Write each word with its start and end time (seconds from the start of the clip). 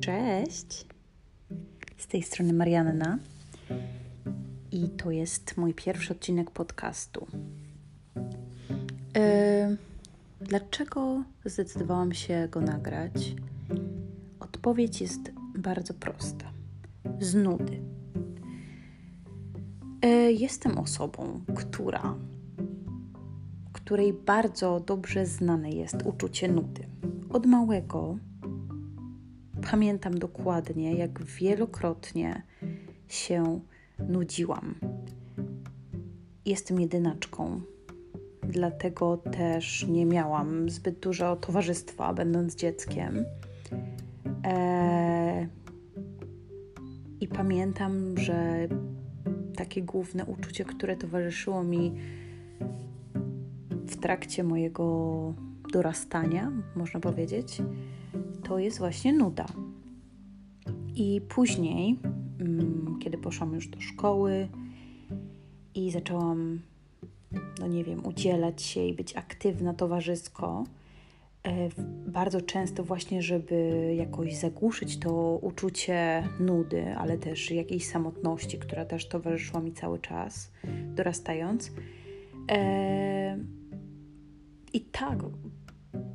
Cześć! 0.00 0.86
Z 1.96 2.06
tej 2.06 2.22
strony 2.22 2.52
Marianna 2.52 3.18
i 4.72 4.88
to 4.88 5.10
jest 5.10 5.56
mój 5.56 5.74
pierwszy 5.74 6.12
odcinek 6.12 6.50
podcastu. 6.50 7.26
Yy, 8.16 9.76
dlaczego 10.40 11.24
zdecydowałam 11.44 12.12
się 12.12 12.48
go 12.50 12.60
nagrać? 12.60 13.34
Odpowiedź 14.40 15.00
jest 15.00 15.20
bardzo 15.58 15.94
prosta. 15.94 16.52
Z 17.20 17.34
nudy. 17.34 17.82
Yy, 20.02 20.32
jestem 20.32 20.78
osobą, 20.78 21.40
która 21.54 22.14
której 23.90 24.12
bardzo 24.12 24.80
dobrze 24.80 25.26
znane 25.26 25.70
jest 25.70 25.96
uczucie 26.04 26.48
nudy. 26.48 26.86
Od 27.30 27.46
małego 27.46 28.18
pamiętam 29.70 30.18
dokładnie, 30.18 30.94
jak 30.94 31.24
wielokrotnie 31.24 32.42
się 33.08 33.60
nudziłam. 34.08 34.74
Jestem 36.46 36.80
jedynaczką, 36.80 37.60
dlatego 38.42 39.16
też 39.16 39.86
nie 39.86 40.06
miałam 40.06 40.70
zbyt 40.70 40.98
dużo 40.98 41.36
towarzystwa, 41.36 42.14
będąc 42.14 42.54
dzieckiem. 42.54 43.24
Eee, 44.44 45.48
I 47.20 47.28
pamiętam, 47.28 48.18
że 48.18 48.68
takie 49.56 49.82
główne 49.82 50.24
uczucie, 50.24 50.64
które 50.64 50.96
towarzyszyło 50.96 51.64
mi 51.64 51.92
w 53.70 53.96
trakcie 53.96 54.44
mojego 54.44 55.34
dorastania, 55.72 56.52
można 56.76 57.00
powiedzieć, 57.00 57.62
to 58.50 58.58
jest 58.58 58.78
właśnie 58.78 59.12
nuda. 59.12 59.46
I 60.96 61.20
później, 61.28 61.98
mm, 62.40 62.98
kiedy 63.00 63.18
poszłam 63.18 63.54
już 63.54 63.68
do 63.68 63.80
szkoły 63.80 64.48
i 65.74 65.90
zaczęłam, 65.90 66.60
no 67.60 67.66
nie 67.66 67.84
wiem, 67.84 68.06
udzielać 68.06 68.62
się 68.62 68.84
i 68.84 68.94
być 68.94 69.16
aktywna 69.16 69.74
towarzysko, 69.74 70.64
e, 71.44 71.68
bardzo 72.06 72.40
często 72.40 72.84
właśnie, 72.84 73.22
żeby 73.22 73.94
jakoś 73.98 74.36
zagłuszyć 74.36 74.98
to 74.98 75.38
uczucie 75.42 76.28
nudy, 76.40 76.94
ale 76.96 77.18
też 77.18 77.50
jakiejś 77.50 77.86
samotności, 77.86 78.58
która 78.58 78.84
też 78.84 79.08
towarzyszyła 79.08 79.60
mi 79.60 79.72
cały 79.72 79.98
czas, 79.98 80.52
dorastając. 80.94 81.72
E, 82.50 83.38
I 84.72 84.80
tak, 84.80 85.18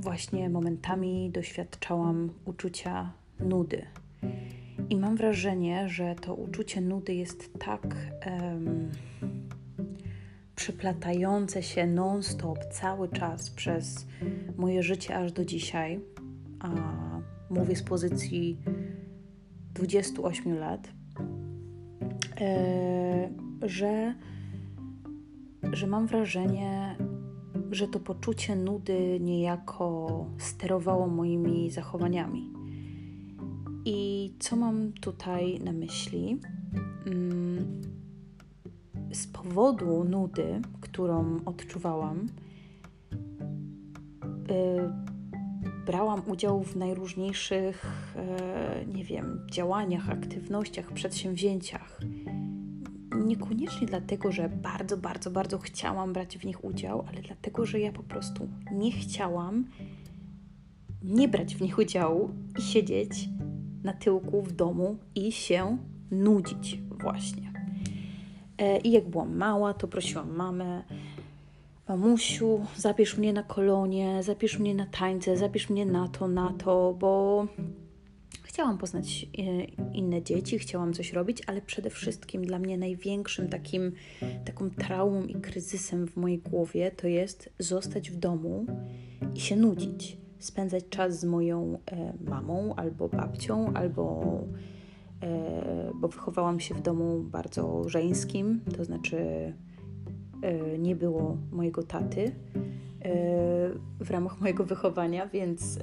właśnie 0.06 0.50
momentami 0.50 1.30
doświadczałam 1.31 2.30
uczucia 2.45 3.11
nudy. 3.39 3.86
I 4.89 4.95
mam 4.95 5.16
wrażenie, 5.16 5.89
że 5.89 6.16
to 6.16 6.36
uczucie 6.36 6.81
nudy 6.81 7.14
jest 7.14 7.53
tak 7.59 7.95
um, 8.25 8.92
przeplatające 10.56 11.64
się 11.64 11.88
non-stop 11.88 12.66
cały 12.66 13.09
czas 13.09 13.50
przez 13.50 14.08
moje 14.58 14.84
życie 14.84 15.16
aż 15.16 15.31
do 15.31 15.45
dzisiaj. 15.45 16.00
A 16.59 16.69
mówię 17.50 17.75
z 17.75 17.84
pozycji 17.84 18.58
28 19.73 20.58
lat, 20.58 20.88
e, 22.42 23.30
że, 23.62 24.16
że 25.72 25.88
mam 25.88 26.08
wrażenie, 26.08 26.95
że 27.71 27.88
to 27.88 27.99
poczucie 27.99 28.55
nudy 28.55 29.19
niejako 29.19 30.25
sterowało 30.38 31.08
moimi 31.08 31.72
zachowaniami. 31.72 32.53
I 33.85 34.31
co 34.39 34.55
mam 34.55 34.94
tutaj 34.94 35.59
na 35.59 35.72
myśli? 35.72 36.40
Mm, 37.06 37.81
z 39.12 39.28
powodu 39.28 40.03
nudy, 40.03 40.62
którą 40.81 41.40
odczuwałam, 41.45 42.28
y, 44.51 45.06
brałam 45.85 46.22
udział 46.28 46.63
w 46.63 46.75
najróżniejszych, 46.75 47.85
y, 48.85 48.95
nie 48.95 49.03
wiem, 49.03 49.47
działaniach, 49.51 50.09
aktywnościach, 50.09 50.91
przedsięwzięciach 50.91 52.00
niekoniecznie 53.28 53.88
dlatego, 53.88 54.31
że 54.31 54.50
bardzo, 54.50 54.97
bardzo, 54.97 55.31
bardzo 55.31 55.59
chciałam 55.59 56.13
brać 56.13 56.38
w 56.38 56.46
nich 56.46 56.63
udział, 56.63 57.06
ale 57.09 57.22
dlatego, 57.22 57.66
że 57.66 57.80
ja 57.80 57.91
po 57.91 58.03
prostu 58.03 58.47
nie 58.72 58.91
chciałam 58.91 59.66
nie 61.06 61.28
brać 61.28 61.56
w 61.56 61.62
nich 61.62 61.78
udziału 61.78 62.30
i 62.59 62.62
siedzieć 62.62 63.30
na 63.84 63.94
tyłku 63.94 64.41
w 64.41 64.52
domu 64.52 64.97
i 65.16 65.31
się 65.31 65.78
nudzić 66.12 66.80
właśnie. 67.02 67.53
E, 68.58 68.78
I 68.78 68.91
jak 68.91 69.09
byłam 69.09 69.38
mała, 69.38 69.74
to 69.74 69.88
prosiłam 69.88 70.35
mamę, 70.35 70.84
mamusiu, 71.88 72.59
zabierz 72.78 73.18
mnie 73.18 73.34
na 73.34 73.44
kolonie, 73.44 74.24
zabierz 74.24 74.59
mnie 74.59 74.75
na 74.75 74.85
tańce, 74.85 75.38
zabierz 75.38 75.69
mnie 75.69 75.85
na 75.85 76.08
to, 76.08 76.28
na 76.28 76.53
to, 76.53 76.96
bo 77.00 77.46
Chciałam 78.55 78.77
poznać 78.77 79.27
e, 79.38 79.63
inne 79.93 80.21
dzieci, 80.21 80.59
chciałam 80.59 80.93
coś 80.93 81.13
robić, 81.13 81.41
ale 81.47 81.61
przede 81.61 81.89
wszystkim 81.89 82.45
dla 82.45 82.59
mnie 82.59 82.77
największym 82.77 83.49
takim, 83.49 83.91
taką 84.45 84.69
traumą 84.69 85.23
i 85.23 85.35
kryzysem 85.35 86.07
w 86.07 86.16
mojej 86.17 86.38
głowie 86.38 86.91
to 86.91 87.07
jest 87.07 87.49
zostać 87.59 88.11
w 88.11 88.16
domu 88.16 88.66
i 89.35 89.39
się 89.39 89.55
nudzić. 89.55 90.17
Spędzać 90.39 90.83
czas 90.89 91.19
z 91.19 91.23
moją 91.23 91.77
e, 91.85 92.13
mamą 92.29 92.75
albo 92.75 93.09
babcią, 93.09 93.73
albo 93.73 94.23
e, 95.22 95.91
bo 95.95 96.07
wychowałam 96.07 96.59
się 96.59 96.75
w 96.75 96.81
domu 96.81 97.23
bardzo 97.23 97.89
żeńskim, 97.89 98.61
to 98.77 98.85
znaczy 98.85 99.17
nie 100.79 100.95
było 100.95 101.37
mojego 101.51 101.83
taty 101.83 102.31
w 103.99 104.11
ramach 104.11 104.41
mojego 104.41 104.63
wychowania, 104.63 105.27
więc 105.27 105.79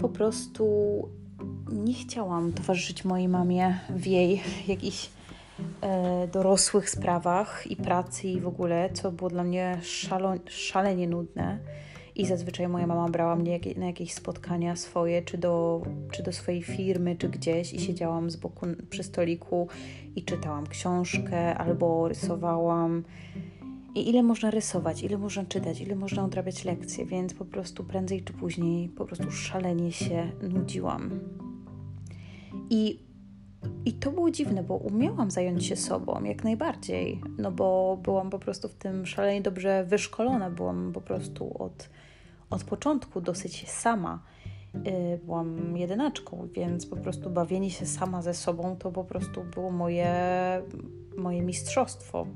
po 0.00 0.08
prostu 0.08 0.64
nie 1.72 1.94
chciałam 1.94 2.52
towarzyszyć 2.52 3.04
mojej 3.04 3.28
mamie 3.28 3.78
w 3.90 4.06
jej 4.06 4.42
jakichś 4.68 5.10
e, 5.80 6.28
dorosłych 6.28 6.90
sprawach 6.90 7.66
i 7.66 7.76
pracy 7.76 8.28
i 8.28 8.40
w 8.40 8.46
ogóle, 8.46 8.90
co 8.92 9.12
było 9.12 9.30
dla 9.30 9.44
mnie 9.44 9.78
szalo, 9.82 10.34
szalenie 10.46 11.08
nudne. 11.08 11.58
I 12.14 12.26
zazwyczaj 12.26 12.68
moja 12.68 12.86
mama 12.86 13.08
brała 13.08 13.36
mnie 13.36 13.60
na 13.76 13.86
jakieś 13.86 14.14
spotkania 14.14 14.76
swoje, 14.76 15.22
czy 15.22 15.38
do, 15.38 15.82
czy 16.10 16.22
do 16.22 16.32
swojej 16.32 16.62
firmy, 16.62 17.16
czy 17.16 17.28
gdzieś, 17.28 17.72
i 17.72 17.80
siedziałam 17.80 18.30
z 18.30 18.36
boku 18.36 18.66
przy 18.90 19.02
stoliku 19.02 19.68
i 20.16 20.24
czytałam 20.24 20.66
książkę 20.66 21.54
albo 21.54 22.08
rysowałam. 22.08 23.04
I 23.94 24.08
ile 24.08 24.22
można 24.22 24.50
rysować, 24.50 25.02
ile 25.02 25.18
można 25.18 25.44
czytać, 25.44 25.80
ile 25.80 25.96
można 25.96 26.24
odrabiać 26.24 26.64
lekcje, 26.64 27.06
więc 27.06 27.34
po 27.34 27.44
prostu 27.44 27.84
prędzej 27.84 28.22
czy 28.22 28.32
później 28.32 28.88
po 28.88 29.04
prostu 29.04 29.30
szalenie 29.30 29.92
się 29.92 30.32
nudziłam. 30.42 31.10
I, 32.70 32.98
I 33.84 33.92
to 33.92 34.12
było 34.12 34.30
dziwne, 34.30 34.62
bo 34.62 34.74
umiałam 34.74 35.30
zająć 35.30 35.66
się 35.66 35.76
sobą 35.76 36.24
jak 36.24 36.44
najbardziej, 36.44 37.20
no 37.38 37.52
bo 37.52 37.98
byłam 38.02 38.30
po 38.30 38.38
prostu 38.38 38.68
w 38.68 38.74
tym 38.74 39.06
szalenie 39.06 39.42
dobrze 39.42 39.84
wyszkolona, 39.84 40.50
byłam 40.50 40.92
po 40.92 41.00
prostu 41.00 41.62
od, 41.62 41.90
od 42.50 42.64
początku 42.64 43.20
dosyć 43.20 43.70
sama. 43.70 44.22
Y, 44.74 45.20
byłam 45.24 45.76
jedynaczką, 45.76 46.48
więc 46.54 46.86
po 46.86 46.96
prostu 46.96 47.30
bawienie 47.30 47.70
się 47.70 47.86
sama 47.86 48.22
ze 48.22 48.34
sobą 48.34 48.76
to 48.76 48.92
po 48.92 49.04
prostu 49.04 49.44
było 49.54 49.70
moje, 49.70 50.12
moje 51.16 51.42
mistrzostwo 51.42 52.26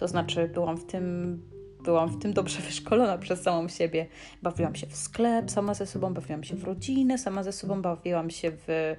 to 0.00 0.08
znaczy, 0.08 0.48
byłam 0.48 0.76
w 0.76 0.84
tym, 0.84 1.38
byłam 1.84 2.08
w 2.08 2.18
tym 2.18 2.32
dobrze 2.32 2.60
wyszkolona 2.68 3.18
przez 3.18 3.42
samą 3.42 3.68
siebie. 3.68 4.06
Bawiłam 4.42 4.74
się 4.74 4.86
w 4.86 4.96
sklep 4.96 5.50
sama 5.50 5.74
ze 5.74 5.86
sobą, 5.86 6.14
bawiłam 6.14 6.44
się 6.44 6.56
w 6.56 6.64
rodzinę 6.64 7.18
sama 7.18 7.42
ze 7.42 7.52
sobą, 7.52 7.82
bawiłam 7.82 8.30
się 8.30 8.52
w, 8.66 8.96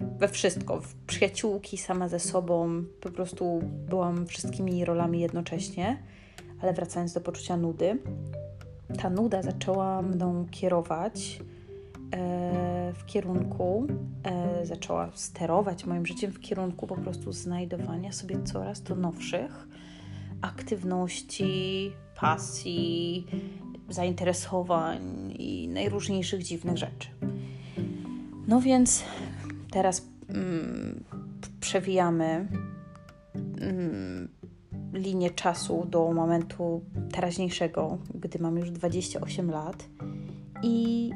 we 0.00 0.28
wszystko, 0.28 0.80
w 0.80 0.94
przyjaciółki 0.94 1.78
sama 1.78 2.08
ze 2.08 2.20
sobą. 2.20 2.84
Po 3.00 3.10
prostu 3.10 3.60
byłam 3.88 4.26
wszystkimi 4.26 4.84
rolami 4.84 5.20
jednocześnie. 5.20 6.02
Ale 6.62 6.72
wracając 6.72 7.12
do 7.12 7.20
poczucia 7.20 7.56
nudy, 7.56 7.98
ta 9.02 9.10
nuda 9.10 9.42
zaczęła 9.42 10.02
mną 10.02 10.46
kierować 10.50 11.40
e, 12.12 12.92
w 12.96 13.06
kierunku, 13.06 13.86
e, 14.24 14.66
zaczęła 14.66 15.10
sterować 15.14 15.84
moim 15.84 16.06
życiem 16.06 16.32
w 16.32 16.40
kierunku 16.40 16.86
po 16.86 16.96
prostu 16.96 17.32
znajdowania 17.32 18.12
sobie 18.12 18.42
coraz 18.42 18.82
to 18.82 18.94
nowszych 18.94 19.68
aktywności, 20.46 21.92
pasji, 22.20 23.26
zainteresowań 23.88 25.32
i 25.38 25.68
najróżniejszych 25.68 26.42
dziwnych 26.42 26.76
rzeczy. 26.76 27.08
No 28.48 28.60
więc 28.60 29.04
teraz 29.70 30.06
mm, 30.28 31.04
przewijamy 31.60 32.48
mm, 33.60 34.28
linię 34.92 35.30
czasu 35.30 35.86
do 35.90 36.12
momentu 36.12 36.82
teraźniejszego, 37.12 37.98
gdy 38.14 38.38
mam 38.38 38.58
już 38.58 38.70
28 38.70 39.50
lat 39.50 39.88
i 40.62 41.10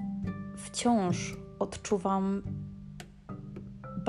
wciąż 0.57 1.37
odczuwam 1.59 2.43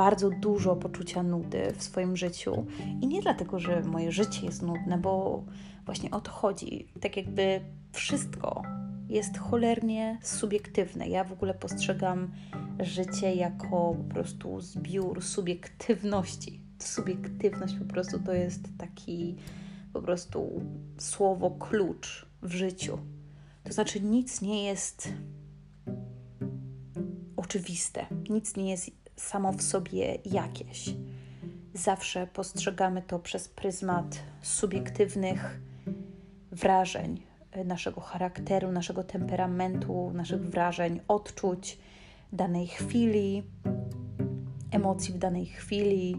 bardzo 0.02 0.30
dużo 0.30 0.76
poczucia 0.76 1.24
nudy 1.24 1.74
w 1.78 1.84
swoim 1.84 2.18
życiu. 2.18 2.66
I 3.02 3.08
nie 3.08 3.22
dlatego, 3.22 3.60
że 3.60 3.82
moje 3.82 4.12
życie 4.12 4.46
jest 4.46 4.62
nudne, 4.62 4.98
bo 4.98 5.44
właśnie 5.86 6.12
o 6.12 6.22
to 6.22 6.32
chodzi. 6.32 6.88
Tak 7.02 7.18
jakby 7.18 7.62
wszystko 7.92 8.64
jest 9.10 9.38
cholernie 9.38 10.20
subiektywne. 10.22 11.08
Ja 11.08 11.24
w 11.24 11.32
ogóle 11.32 11.54
postrzegam 11.54 12.32
życie 12.80 13.36
jako 13.36 13.96
po 13.98 14.14
prostu 14.14 14.62
zbiór 14.62 15.24
subiektywności. 15.24 16.62
Subiektywność 16.80 17.76
po 17.76 17.86
prostu 17.86 18.20
to 18.20 18.34
jest 18.34 18.62
taki 18.78 19.36
po 19.94 20.02
prostu 20.02 20.62
słowo 20.98 21.52
klucz 21.52 22.26
w 22.42 22.54
życiu. 22.54 22.98
To 23.64 23.74
znaczy, 23.74 24.02
nic 24.02 24.42
nie 24.42 24.64
jest 24.64 25.14
oczywiste, 27.38 28.06
nic 28.30 28.56
nie 28.56 28.72
jest 28.72 29.01
samo 29.22 29.52
w 29.52 29.62
sobie 29.62 30.18
jakieś. 30.26 30.90
Zawsze 31.74 32.28
postrzegamy 32.28 33.02
to 33.02 33.20
przez 33.20 33.48
pryzmat 33.48 34.20
subiektywnych 34.42 35.60
wrażeń, 36.52 37.22
naszego 37.66 38.02
charakteru, 38.02 38.72
naszego 38.72 39.04
temperamentu, 39.04 40.12
naszych 40.14 40.50
wrażeń, 40.50 41.00
odczuć 41.08 41.78
danej 42.34 42.68
chwili, 42.68 43.44
emocji 44.72 45.14
w 45.14 45.18
danej 45.18 45.46
chwili 45.46 46.18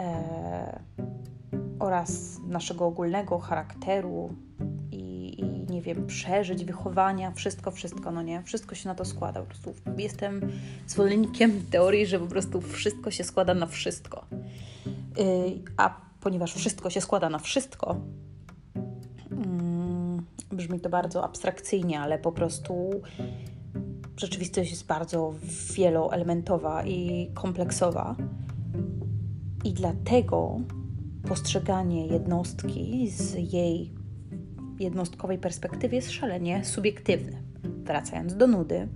e, 0.00 0.80
oraz 1.78 2.38
naszego 2.48 2.86
ogólnego 2.86 3.38
charakteru 3.38 4.34
nie 5.70 5.82
wiem, 5.82 6.06
przeżyć, 6.06 6.64
wychowania, 6.64 7.30
wszystko, 7.30 7.70
wszystko, 7.70 8.10
no 8.10 8.22
nie, 8.22 8.42
wszystko 8.42 8.74
się 8.74 8.88
na 8.88 8.94
to 8.94 9.04
składa. 9.04 9.40
Po 9.40 9.46
prostu 9.46 9.74
jestem 9.98 10.52
zwolennikiem 10.86 11.66
teorii, 11.70 12.06
że 12.06 12.18
po 12.18 12.26
prostu 12.26 12.60
wszystko 12.60 13.10
się 13.10 13.24
składa 13.24 13.54
na 13.54 13.66
wszystko. 13.66 14.26
Yy, 15.16 15.24
a 15.76 16.00
ponieważ 16.20 16.54
wszystko 16.54 16.90
się 16.90 17.00
składa 17.00 17.30
na 17.30 17.38
wszystko, 17.38 17.96
yy, 19.30 20.56
brzmi 20.56 20.80
to 20.80 20.88
bardzo 20.88 21.24
abstrakcyjnie, 21.24 22.00
ale 22.00 22.18
po 22.18 22.32
prostu 22.32 22.90
rzeczywistość 24.16 24.70
jest 24.70 24.86
bardzo 24.86 25.34
wieloelementowa 25.74 26.84
i 26.84 27.30
kompleksowa. 27.34 28.16
I 29.64 29.72
dlatego 29.72 30.60
postrzeganie 31.28 32.06
jednostki 32.06 33.10
z 33.10 33.52
jej 33.52 33.99
jednostkowej 34.80 35.38
perspektywy 35.38 35.96
jest 35.96 36.10
szalenie 36.10 36.64
subiektywne. 36.64 37.42
Wracając 37.64 38.36
do 38.36 38.46
nudy, 38.46 38.88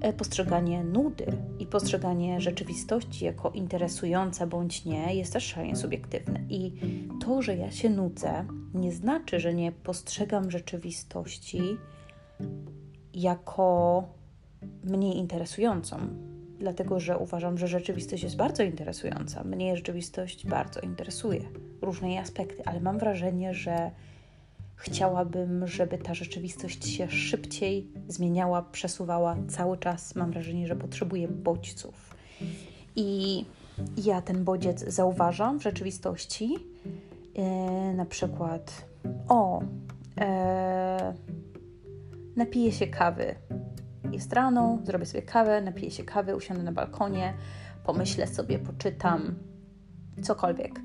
e, 0.00 0.12
postrzeganie 0.12 0.84
nudy 0.84 1.26
i 1.58 1.66
postrzeganie 1.66 2.40
rzeczywistości 2.40 3.24
jako 3.24 3.50
interesująca 3.50 4.46
bądź 4.46 4.84
nie 4.84 5.14
jest 5.14 5.32
też 5.32 5.44
szalenie 5.44 5.76
subiektywne. 5.76 6.40
I 6.48 6.72
to, 7.20 7.42
że 7.42 7.56
ja 7.56 7.70
się 7.70 7.90
nudzę, 7.90 8.44
nie 8.74 8.92
znaczy, 8.92 9.40
że 9.40 9.54
nie 9.54 9.72
postrzegam 9.72 10.50
rzeczywistości 10.50 11.62
jako 13.14 14.04
mniej 14.84 15.16
interesującą, 15.16 15.96
dlatego 16.58 17.00
że 17.00 17.18
uważam, 17.18 17.58
że 17.58 17.68
rzeczywistość 17.68 18.22
jest 18.22 18.36
bardzo 18.36 18.62
interesująca. 18.62 19.44
Mnie 19.44 19.76
rzeczywistość 19.76 20.46
bardzo 20.46 20.80
interesuje, 20.80 21.40
różne 21.82 22.08
jej 22.08 22.18
aspekty, 22.18 22.62
ale 22.64 22.80
mam 22.80 22.98
wrażenie, 22.98 23.54
że 23.54 23.90
chciałabym, 24.80 25.66
żeby 25.66 25.98
ta 25.98 26.14
rzeczywistość 26.14 26.86
się 26.86 27.10
szybciej 27.10 27.90
zmieniała, 28.08 28.62
przesuwała 28.62 29.36
cały 29.48 29.78
czas. 29.78 30.14
Mam 30.14 30.30
wrażenie, 30.30 30.66
że 30.66 30.76
potrzebuję 30.76 31.28
bodźców. 31.28 32.14
I 32.96 33.44
ja 33.96 34.22
ten 34.22 34.44
bodziec 34.44 34.84
zauważam 34.88 35.60
w 35.60 35.62
rzeczywistości. 35.62 36.56
E, 37.34 37.42
na 37.94 38.04
przykład, 38.04 38.84
o, 39.28 39.62
e, 40.20 41.14
napiję 42.36 42.72
się 42.72 42.86
kawy 42.86 43.34
jest 44.12 44.32
rano, 44.32 44.78
zrobię 44.84 45.06
sobie 45.06 45.22
kawę, 45.22 45.62
napiję 45.62 45.90
się 45.90 46.04
kawy, 46.04 46.36
usiądę 46.36 46.62
na 46.62 46.72
balkonie, 46.72 47.34
pomyślę 47.84 48.26
sobie, 48.26 48.58
poczytam, 48.58 49.34
cokolwiek. 50.22 50.80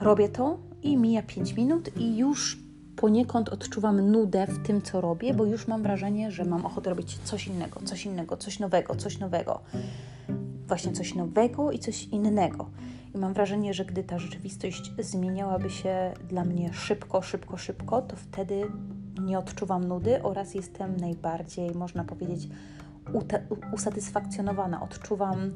Robię 0.00 0.28
to 0.28 0.58
i 0.82 0.96
mija 0.96 1.22
5 1.22 1.52
minut 1.52 1.96
i 1.96 2.16
już 2.16 2.58
poniekąd 2.96 3.48
odczuwam 3.48 4.10
nudę 4.10 4.46
w 4.46 4.66
tym, 4.66 4.82
co 4.82 5.00
robię, 5.00 5.34
bo 5.34 5.44
już 5.44 5.68
mam 5.68 5.82
wrażenie, 5.82 6.30
że 6.30 6.44
mam 6.44 6.66
ochotę 6.66 6.90
robić 6.90 7.18
coś 7.18 7.46
innego, 7.46 7.80
coś 7.84 8.06
innego, 8.06 8.36
coś 8.36 8.58
nowego, 8.58 8.94
coś 8.94 9.18
nowego. 9.18 9.60
Właśnie 10.68 10.92
coś 10.92 11.14
nowego 11.14 11.72
i 11.72 11.78
coś 11.78 12.04
innego. 12.04 12.70
I 13.14 13.18
mam 13.18 13.34
wrażenie, 13.34 13.74
że 13.74 13.84
gdy 13.84 14.04
ta 14.04 14.18
rzeczywistość 14.18 14.92
zmieniałaby 14.98 15.70
się 15.70 16.12
dla 16.28 16.44
mnie 16.44 16.72
szybko, 16.72 17.22
szybko, 17.22 17.56
szybko, 17.56 18.02
to 18.02 18.16
wtedy 18.16 18.64
nie 19.22 19.38
odczuwam 19.38 19.88
nudy 19.88 20.22
oraz 20.22 20.54
jestem 20.54 20.96
najbardziej, 20.96 21.74
można 21.74 22.04
powiedzieć, 22.04 22.48
usatysfakcjonowana. 23.72 24.82
Odczuwam, 24.82 25.52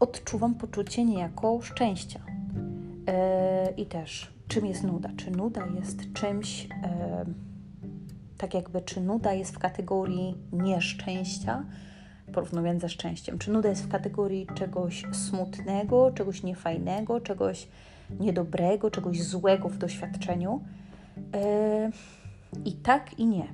odczuwam 0.00 0.54
poczucie 0.54 1.04
niejako 1.04 1.60
szczęścia. 1.62 2.20
Yy, 2.26 3.72
I 3.76 3.86
też, 3.86 4.32
czym 4.50 4.66
jest 4.66 4.82
nuda? 4.82 5.10
Czy 5.16 5.30
nuda 5.30 5.66
jest 5.66 6.12
czymś, 6.12 6.64
yy, 6.64 6.70
tak 8.38 8.54
jakby, 8.54 8.82
czy 8.82 9.00
nuda 9.00 9.32
jest 9.32 9.54
w 9.54 9.58
kategorii 9.58 10.36
nieszczęścia, 10.52 11.64
porównując 12.32 12.80
ze 12.80 12.88
szczęściem? 12.88 13.38
Czy 13.38 13.50
nuda 13.50 13.68
jest 13.68 13.82
w 13.82 13.88
kategorii 13.88 14.46
czegoś 14.54 15.04
smutnego, 15.12 16.10
czegoś 16.10 16.42
niefajnego, 16.42 17.20
czegoś 17.20 17.68
niedobrego, 18.20 18.90
czegoś 18.90 19.22
złego 19.22 19.68
w 19.68 19.78
doświadczeniu? 19.78 20.64
Yy, 21.16 22.62
i 22.64 22.72
tak, 22.72 23.18
i 23.18 23.26
nie. 23.26 23.48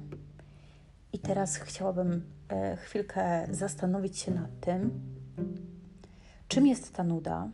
I 1.12 1.18
teraz 1.18 1.56
chciałabym 1.56 2.22
e, 2.48 2.76
chwilkę 2.76 3.46
zastanowić 3.50 4.18
się 4.18 4.34
nad 4.34 4.60
tym, 4.60 4.90
czym 6.48 6.66
jest 6.66 6.94
ta 6.94 7.04
nuda 7.04 7.48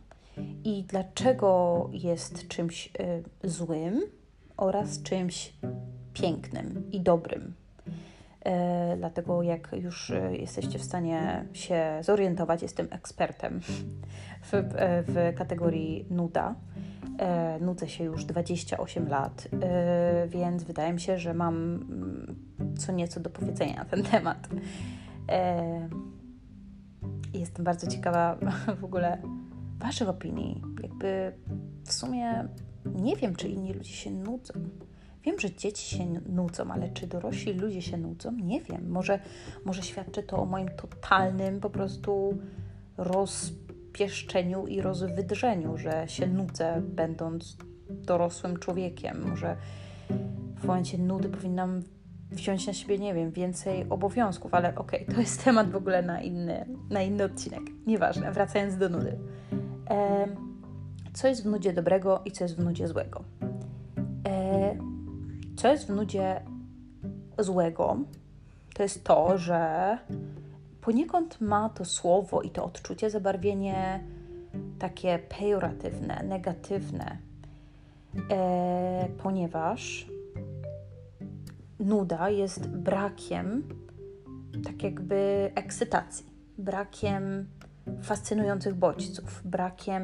i 0.63 0.83
dlaczego 0.83 1.89
jest 1.93 2.47
czymś 2.47 2.87
e, 2.99 3.49
złym 3.49 4.01
oraz 4.57 5.03
czymś 5.03 5.53
pięknym 6.13 6.91
i 6.91 7.01
dobrym. 7.01 7.53
E, 8.45 8.97
dlatego, 8.97 9.43
jak 9.43 9.75
już 9.81 10.11
e, 10.11 10.35
jesteście 10.35 10.79
w 10.79 10.83
stanie 10.83 11.45
się 11.53 11.99
zorientować, 12.01 12.61
jestem 12.61 12.87
ekspertem 12.91 13.61
w, 14.41 14.53
e, 14.53 15.03
w 15.03 15.33
kategorii 15.35 16.05
nuda 16.09 16.55
E, 17.19 17.59
nudzę 17.59 17.89
się 17.89 18.03
już 18.03 18.25
28 18.25 19.07
lat, 19.07 19.47
więc 20.27 20.63
wydaje 20.63 20.93
mi 20.93 20.99
się, 20.99 21.17
że 21.17 21.33
mam 21.33 21.55
mm, 21.55 22.35
co 22.77 22.91
nieco 22.91 23.19
do 23.19 23.29
powiedzenia 23.29 23.75
na 23.75 23.85
ten 23.85 24.03
temat. 24.03 24.49
E, 25.29 25.89
jestem 27.33 27.65
bardzo 27.65 27.87
ciekawa 27.87 28.37
w 28.81 28.83
ogóle 28.83 29.17
Waszych 29.83 30.09
opinii. 30.09 30.61
Jakby 30.83 31.33
w 31.85 31.93
sumie 31.93 32.47
nie 32.85 33.15
wiem, 33.15 33.35
czy 33.35 33.47
inni 33.47 33.73
ludzie 33.73 33.93
się 33.93 34.11
nudzą. 34.11 34.53
Wiem, 35.23 35.39
że 35.39 35.51
dzieci 35.51 35.97
się 35.97 36.05
nudzą, 36.29 36.71
ale 36.71 36.89
czy 36.89 37.07
dorośli 37.07 37.53
ludzie 37.53 37.81
się 37.81 37.97
nudzą? 37.97 38.31
Nie 38.31 38.61
wiem. 38.61 38.89
Może, 38.89 39.19
może 39.65 39.83
świadczy 39.83 40.23
to 40.23 40.37
o 40.37 40.45
moim 40.45 40.69
totalnym 40.69 41.59
po 41.59 41.69
prostu 41.69 42.37
roz 42.97 43.53
pieszczeniu 43.93 44.67
i 44.67 44.81
rozwydrzeniu, 44.81 45.77
że 45.77 46.07
się 46.07 46.27
nudzę, 46.27 46.81
będąc 46.81 47.57
dorosłym 47.89 48.59
człowiekiem. 48.59 49.29
Może 49.29 49.57
w 50.55 50.63
momencie 50.63 50.97
nudy 50.97 51.29
powinnam 51.29 51.81
wziąć 52.31 52.67
na 52.67 52.73
siebie, 52.73 52.99
nie 52.99 53.13
wiem, 53.13 53.31
więcej 53.31 53.85
obowiązków, 53.89 54.53
ale 54.53 54.75
okej, 54.75 55.03
okay, 55.03 55.15
to 55.15 55.21
jest 55.21 55.43
temat 55.43 55.71
w 55.71 55.75
ogóle 55.75 56.01
na 56.01 56.21
inny, 56.21 56.65
na 56.89 57.01
inny 57.01 57.23
odcinek. 57.23 57.61
Nieważne, 57.87 58.31
wracając 58.31 58.77
do 58.77 58.89
nudy. 58.89 59.17
E, 59.89 60.27
co 61.13 61.27
jest 61.27 61.43
w 61.43 61.45
nudzie 61.45 61.73
dobrego 61.73 62.21
i 62.25 62.31
co 62.31 62.43
jest 62.43 62.55
w 62.55 62.63
nudzie 62.63 62.87
złego? 62.87 63.23
E, 64.27 64.75
co 65.55 65.67
jest 65.67 65.87
w 65.87 65.89
nudzie 65.89 66.41
złego? 67.39 67.97
To 68.73 68.83
jest 68.83 69.03
to, 69.03 69.37
że 69.37 69.97
poniekąd 70.81 71.41
ma 71.41 71.69
to 71.69 71.85
słowo 71.85 72.41
i 72.41 72.49
to 72.49 72.65
odczucie 72.65 73.09
zabarwienie 73.09 74.03
takie 74.79 75.19
pejoratywne, 75.19 76.23
negatywne, 76.23 77.17
e, 78.31 79.07
ponieważ 79.23 80.07
nuda 81.79 82.29
jest 82.29 82.67
brakiem 82.67 83.63
tak 84.63 84.83
jakby 84.83 85.51
ekscytacji, 85.55 86.25
brakiem 86.57 87.47
fascynujących 88.01 88.75
bodźców, 88.75 89.41
brakiem 89.45 90.03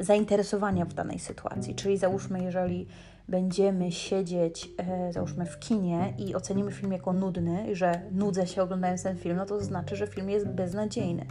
zainteresowania 0.00 0.84
w 0.84 0.94
danej 0.94 1.18
sytuacji. 1.18 1.74
Czyli 1.74 1.98
załóżmy, 1.98 2.42
jeżeli 2.42 2.86
będziemy 3.28 3.92
siedzieć, 3.92 4.70
e, 4.78 5.12
załóżmy, 5.12 5.46
w 5.46 5.58
kinie 5.58 6.14
i 6.18 6.34
ocenimy 6.34 6.72
film 6.72 6.92
jako 6.92 7.12
nudny, 7.12 7.76
że 7.76 8.00
nudzę 8.12 8.46
się 8.46 8.62
oglądając 8.62 9.02
ten 9.02 9.16
film, 9.16 9.36
no 9.36 9.46
to 9.46 9.60
znaczy, 9.60 9.96
że 9.96 10.06
film 10.06 10.30
jest 10.30 10.48
beznadziejny. 10.48 11.26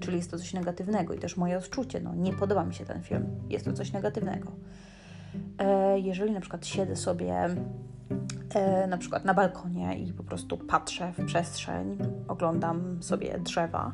Czyli 0.00 0.16
jest 0.16 0.30
to 0.30 0.38
coś 0.38 0.54
negatywnego 0.54 1.14
i 1.14 1.18
też 1.18 1.36
moje 1.36 1.58
odczucie, 1.58 2.00
no 2.00 2.14
nie 2.14 2.32
podoba 2.32 2.64
mi 2.64 2.74
się 2.74 2.84
ten 2.84 3.02
film, 3.02 3.26
jest 3.48 3.64
to 3.64 3.72
coś 3.72 3.92
negatywnego. 3.92 4.52
E, 5.58 5.98
jeżeli 5.98 6.32
na 6.32 6.40
przykład 6.40 6.66
siedzę 6.66 6.96
sobie 6.96 7.48
e, 8.54 8.86
na 8.86 8.98
przykład 8.98 9.24
na 9.24 9.34
balkonie 9.34 9.98
i 9.98 10.12
po 10.12 10.24
prostu 10.24 10.58
patrzę 10.58 11.12
w 11.18 11.26
przestrzeń, 11.26 11.98
oglądam 12.28 13.02
sobie 13.02 13.38
drzewa 13.38 13.92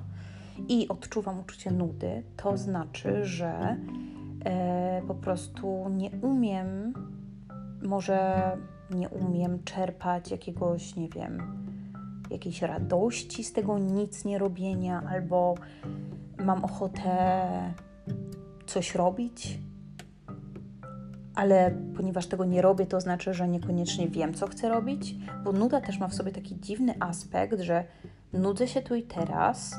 i 0.68 0.88
odczuwam 0.88 1.40
uczucie 1.40 1.70
nudy, 1.70 2.22
to 2.36 2.56
znaczy, 2.56 3.24
że 3.24 3.76
e, 4.44 5.02
po 5.08 5.14
prostu 5.14 5.88
nie 5.88 6.10
umiem, 6.10 6.94
może 7.82 8.50
nie 8.90 9.08
umiem 9.08 9.64
czerpać 9.64 10.30
jakiegoś, 10.30 10.96
nie 10.96 11.08
wiem, 11.08 11.42
jakiejś 12.30 12.62
radości 12.62 13.44
z 13.44 13.52
tego 13.52 13.78
nic 13.78 14.24
nie 14.24 14.38
robienia, 14.38 15.02
albo 15.08 15.54
mam 16.44 16.64
ochotę 16.64 17.74
coś 18.66 18.94
robić, 18.94 19.58
ale 21.34 21.70
ponieważ 21.96 22.26
tego 22.26 22.44
nie 22.44 22.62
robię, 22.62 22.86
to 22.86 23.00
znaczy, 23.00 23.34
że 23.34 23.48
niekoniecznie 23.48 24.08
wiem, 24.08 24.34
co 24.34 24.46
chcę 24.46 24.68
robić, 24.68 25.14
bo 25.44 25.52
nuda 25.52 25.80
też 25.80 25.98
ma 25.98 26.08
w 26.08 26.14
sobie 26.14 26.32
taki 26.32 26.60
dziwny 26.60 26.94
aspekt, 27.00 27.60
że 27.60 27.84
nudzę 28.32 28.68
się 28.68 28.82
tu 28.82 28.94
i 28.94 29.02
teraz, 29.02 29.76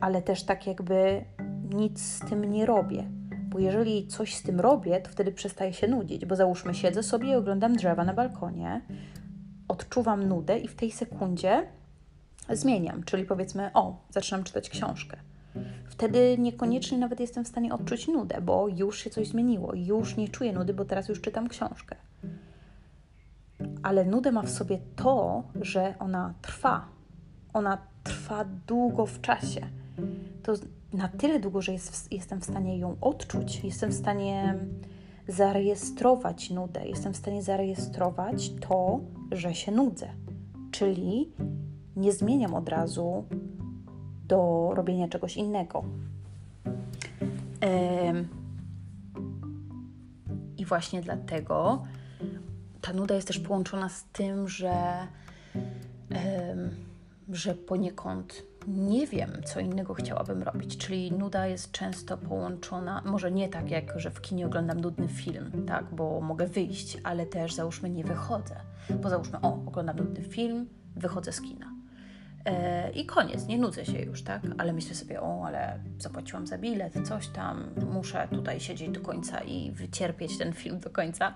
ale 0.00 0.22
też 0.22 0.42
tak 0.42 0.66
jakby 0.66 1.24
nic 1.74 2.02
z 2.02 2.20
tym 2.20 2.44
nie 2.44 2.66
robię. 2.66 3.04
Bo 3.48 3.58
jeżeli 3.58 4.06
coś 4.06 4.34
z 4.34 4.42
tym 4.42 4.60
robię, 4.60 5.00
to 5.00 5.10
wtedy 5.10 5.32
przestaję 5.32 5.72
się 5.72 5.88
nudzić, 5.88 6.26
bo 6.26 6.36
załóżmy, 6.36 6.74
siedzę 6.74 7.02
sobie 7.02 7.28
i 7.28 7.34
oglądam 7.34 7.76
drzewa 7.76 8.04
na 8.04 8.14
balkonie, 8.14 8.80
odczuwam 9.68 10.28
nudę 10.28 10.58
i 10.58 10.68
w 10.68 10.74
tej 10.74 10.90
sekundzie 10.90 11.66
zmieniam, 12.50 13.02
czyli 13.02 13.24
powiedzmy, 13.24 13.70
o, 13.74 13.96
zaczynam 14.10 14.44
czytać 14.44 14.70
książkę 14.70 15.16
wtedy 15.96 16.36
niekoniecznie 16.38 16.98
nawet 16.98 17.20
jestem 17.20 17.44
w 17.44 17.48
stanie 17.48 17.74
odczuć 17.74 18.08
nudę, 18.08 18.40
bo 18.40 18.68
już 18.68 18.98
się 18.98 19.10
coś 19.10 19.28
zmieniło, 19.28 19.74
już 19.74 20.16
nie 20.16 20.28
czuję 20.28 20.52
nudy, 20.52 20.74
bo 20.74 20.84
teraz 20.84 21.08
już 21.08 21.20
czytam 21.20 21.48
książkę. 21.48 21.96
Ale 23.82 24.04
nudę 24.04 24.32
ma 24.32 24.42
w 24.42 24.50
sobie 24.50 24.78
to, 24.96 25.42
że 25.60 25.94
ona 25.98 26.34
trwa. 26.42 26.88
Ona 27.52 27.78
trwa 28.04 28.44
długo 28.66 29.06
w 29.06 29.20
czasie. 29.20 29.60
To 30.42 30.54
na 30.92 31.08
tyle 31.08 31.40
długo, 31.40 31.62
że 31.62 31.72
jest, 31.72 32.12
jestem 32.12 32.40
w 32.40 32.44
stanie 32.44 32.78
ją 32.78 32.96
odczuć, 33.00 33.64
jestem 33.64 33.90
w 33.90 33.94
stanie 33.94 34.58
zarejestrować 35.28 36.50
nudę, 36.50 36.88
jestem 36.88 37.12
w 37.12 37.16
stanie 37.16 37.42
zarejestrować 37.42 38.52
to, 38.68 39.00
że 39.32 39.54
się 39.54 39.72
nudzę. 39.72 40.08
Czyli 40.70 41.32
nie 41.96 42.12
zmieniam 42.12 42.54
od 42.54 42.68
razu 42.68 43.24
do 44.28 44.70
robienia 44.74 45.08
czegoś 45.08 45.36
innego. 45.36 45.84
I 50.58 50.64
właśnie 50.64 51.02
dlatego 51.02 51.82
ta 52.80 52.92
nuda 52.92 53.14
jest 53.14 53.28
też 53.28 53.38
połączona 53.38 53.88
z 53.88 54.04
tym, 54.04 54.48
że, 54.48 55.06
że 57.28 57.54
poniekąd 57.54 58.42
nie 58.66 59.06
wiem, 59.06 59.30
co 59.44 59.60
innego 59.60 59.94
chciałabym 59.94 60.42
robić. 60.42 60.76
Czyli 60.76 61.12
nuda 61.12 61.46
jest 61.46 61.72
często 61.72 62.18
połączona, 62.18 63.02
może 63.04 63.30
nie 63.30 63.48
tak 63.48 63.70
jak, 63.70 64.00
że 64.00 64.10
w 64.10 64.20
kinie 64.20 64.46
oglądam 64.46 64.80
nudny 64.80 65.08
film, 65.08 65.66
tak, 65.66 65.94
bo 65.94 66.20
mogę 66.20 66.46
wyjść, 66.46 66.98
ale 67.04 67.26
też 67.26 67.54
załóżmy 67.54 67.90
nie 67.90 68.04
wychodzę. 68.04 68.56
Bo 69.02 69.10
załóżmy, 69.10 69.40
o, 69.40 69.54
oglądam 69.66 69.96
nudny 69.96 70.22
film, 70.22 70.68
wychodzę 70.96 71.32
z 71.32 71.40
kina 71.40 71.76
E, 72.46 72.90
I 72.90 73.06
koniec, 73.06 73.46
nie 73.46 73.58
nudzę 73.58 73.86
się 73.86 73.98
już, 73.98 74.22
tak? 74.22 74.42
Ale 74.58 74.72
myślę 74.72 74.94
sobie, 74.94 75.20
o, 75.20 75.46
ale 75.46 75.80
zapłaciłam 75.98 76.46
za 76.46 76.58
bilet, 76.58 77.08
coś 77.08 77.28
tam, 77.28 77.70
muszę 77.92 78.28
tutaj 78.30 78.60
siedzieć 78.60 78.90
do 78.90 79.00
końca 79.00 79.40
i 79.40 79.72
wycierpieć 79.72 80.38
ten 80.38 80.52
film 80.52 80.80
do 80.80 80.90
końca. 80.90 81.34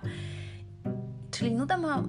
Czyli 1.31 1.55
nuda 1.55 1.79
ma 1.79 2.05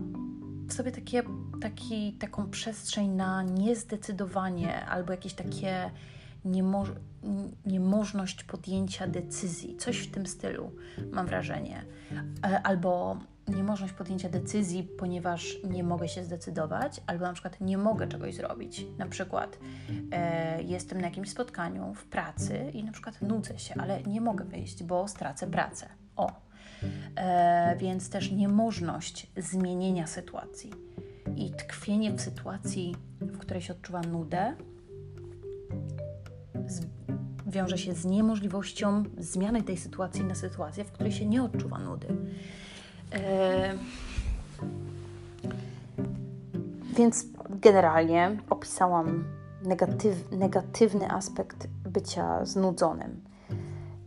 sobie 0.73 0.91
takie, 0.91 1.23
taki, 1.61 2.13
taką 2.13 2.49
przestrzeń 2.49 3.09
na 3.09 3.43
niezdecydowanie 3.43 4.85
albo 4.85 5.11
jakieś 5.11 5.33
takie 5.33 5.91
niemo 6.45 6.85
niemożność 7.65 8.43
podjęcia 8.43 9.07
decyzji, 9.07 9.77
coś 9.77 9.97
w 9.97 10.11
tym 10.11 10.25
stylu, 10.25 10.71
mam 11.11 11.25
wrażenie. 11.25 11.85
E, 12.45 12.61
albo 12.61 13.17
niemożność 13.47 13.93
podjęcia 13.93 14.29
decyzji, 14.29 14.83
ponieważ 14.83 15.57
nie 15.63 15.83
mogę 15.83 16.07
się 16.07 16.23
zdecydować, 16.23 17.01
albo 17.07 17.25
na 17.25 17.33
przykład 17.33 17.61
nie 17.61 17.77
mogę 17.77 18.07
czegoś 18.07 18.35
zrobić. 18.35 18.85
Na 18.97 19.05
przykład 19.05 19.57
e, 20.11 20.63
jestem 20.63 21.01
na 21.01 21.07
jakimś 21.07 21.29
spotkaniu 21.29 21.93
w 21.93 22.05
pracy 22.05 22.71
i 22.73 22.83
na 22.83 22.91
przykład 22.91 23.21
nudzę 23.21 23.59
się, 23.59 23.75
ale 23.77 24.03
nie 24.03 24.21
mogę 24.21 24.45
wyjść, 24.45 24.83
bo 24.83 25.07
stracę 25.07 25.47
pracę. 25.47 25.87
O. 26.15 26.31
E, 27.15 27.75
więc 27.79 28.09
też 28.09 28.31
niemożność 28.31 29.31
zmienienia 29.37 30.07
sytuacji 30.07 30.71
i 31.35 31.51
tkwienie 31.51 32.11
w 32.11 32.21
sytuacji, 32.21 32.95
w 33.21 33.37
której 33.37 33.61
się 33.61 33.73
odczuwa 33.73 34.01
nudę, 34.01 34.55
z, 36.67 36.81
wiąże 37.47 37.77
się 37.77 37.93
z 37.93 38.05
niemożliwością 38.05 39.03
zmiany 39.17 39.63
tej 39.63 39.77
sytuacji 39.77 40.23
na 40.23 40.35
sytuację, 40.35 40.83
w 40.83 40.91
której 40.91 41.11
się 41.11 41.25
nie 41.25 41.43
odczuwa 41.43 41.79
nudy. 41.79 42.07
E, 43.13 43.73
więc 46.97 47.25
generalnie 47.49 48.37
opisałam 48.49 49.23
negatyw, 49.63 50.31
negatywny 50.31 51.11
aspekt 51.11 51.67
bycia 51.67 52.45
znudzonym. 52.45 53.30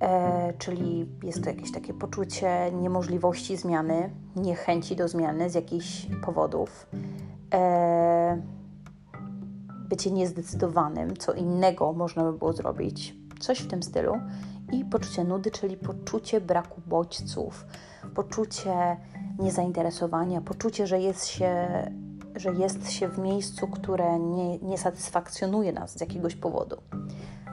E, 0.01 0.53
czyli 0.59 1.09
jest 1.23 1.45
to 1.45 1.51
jakieś 1.51 1.73
takie 1.73 1.95
poczucie 1.95 2.73
niemożliwości 2.73 3.57
zmiany, 3.57 4.11
niechęci 4.37 4.97
do 4.97 5.09
zmiany 5.09 5.51
z 5.51 5.55
jakichś 5.55 6.07
powodów. 6.25 6.87
E, 7.55 8.43
bycie 9.89 10.11
niezdecydowanym, 10.11 11.17
co 11.17 11.33
innego 11.33 11.93
można 11.93 12.25
by 12.25 12.39
było 12.39 12.53
zrobić, 12.53 13.15
coś 13.41 13.59
w 13.61 13.67
tym 13.67 13.83
stylu. 13.83 14.15
I 14.73 14.85
poczucie 14.85 15.25
nudy, 15.25 15.51
czyli 15.51 15.77
poczucie 15.77 16.41
braku 16.41 16.81
bodźców, 16.87 17.67
poczucie 18.15 18.97
niezainteresowania, 19.39 20.41
poczucie, 20.41 20.87
że 20.87 21.01
jest 21.01 21.27
się, 21.27 21.69
że 22.37 22.53
jest 22.53 22.91
się 22.91 23.09
w 23.09 23.19
miejscu, 23.19 23.69
które 23.69 24.19
nie, 24.19 24.59
nie 24.59 24.79
satysfakcjonuje 24.79 25.73
nas 25.73 25.99
z 25.99 26.01
jakiegoś 26.01 26.37
powodu. 26.37 26.77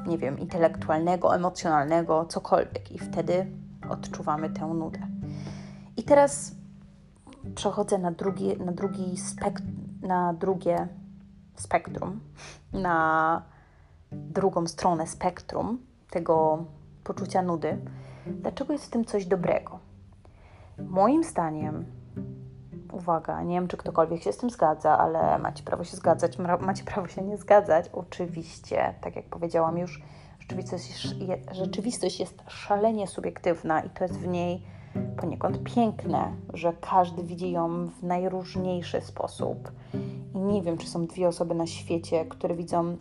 Nie 0.07 0.17
wiem, 0.17 0.39
intelektualnego, 0.39 1.35
emocjonalnego, 1.35 2.25
cokolwiek. 2.25 2.91
I 2.91 2.99
wtedy 2.99 3.47
odczuwamy 3.89 4.49
tę 4.49 4.67
nudę. 4.67 4.99
I 5.97 6.03
teraz 6.03 6.55
przechodzę 7.55 7.97
na, 7.97 8.11
drugi, 8.11 8.57
na, 8.57 8.71
drugi 8.71 9.17
spek 9.17 9.61
na 10.01 10.33
drugie 10.33 10.87
spektrum, 11.55 12.19
na 12.73 13.41
drugą 14.11 14.67
stronę 14.67 15.07
spektrum 15.07 15.79
tego 16.09 16.65
poczucia 17.03 17.41
nudy. 17.41 17.77
Dlaczego 18.25 18.73
jest 18.73 18.85
w 18.85 18.89
tym 18.89 19.05
coś 19.05 19.25
dobrego? 19.25 19.79
Moim 20.89 21.23
zdaniem, 21.23 21.85
uwaga, 22.91 23.43
nie 23.43 23.55
wiem, 23.55 23.67
czy 23.67 23.77
ktokolwiek 23.77 24.23
się 24.23 24.33
z 24.33 24.37
tym 24.37 24.49
zgadza, 24.49 24.97
ale 24.97 25.39
macie 25.39 25.63
prawo 25.63 25.83
się 25.83 25.97
zgadzać, 25.97 26.37
macie 26.61 26.83
prawo 26.83 27.07
się 27.07 27.21
nie 27.21 27.37
zgadzać. 27.37 27.85
Oczywiście, 27.93 28.93
tak 29.01 29.15
jak 29.15 29.25
powiedziałam 29.25 29.77
już, 29.77 30.01
rzeczywistość, 30.39 31.15
rzeczywistość 31.51 32.19
jest 32.19 32.43
szalenie 32.47 33.07
subiektywna 33.07 33.81
i 33.81 33.89
to 33.89 34.03
jest 34.03 34.19
w 34.19 34.27
niej 34.27 34.61
poniekąd 35.17 35.63
piękne, 35.63 36.31
że 36.53 36.73
każdy 36.81 37.23
widzi 37.23 37.51
ją 37.51 37.87
w 37.87 38.03
najróżniejszy 38.03 39.01
sposób. 39.01 39.71
I 40.35 40.39
nie 40.39 40.61
wiem, 40.61 40.77
czy 40.77 40.87
są 40.87 41.07
dwie 41.07 41.27
osoby 41.27 41.55
na 41.55 41.67
świecie, 41.67 42.25
które 42.25 42.55
widzą 42.55 42.97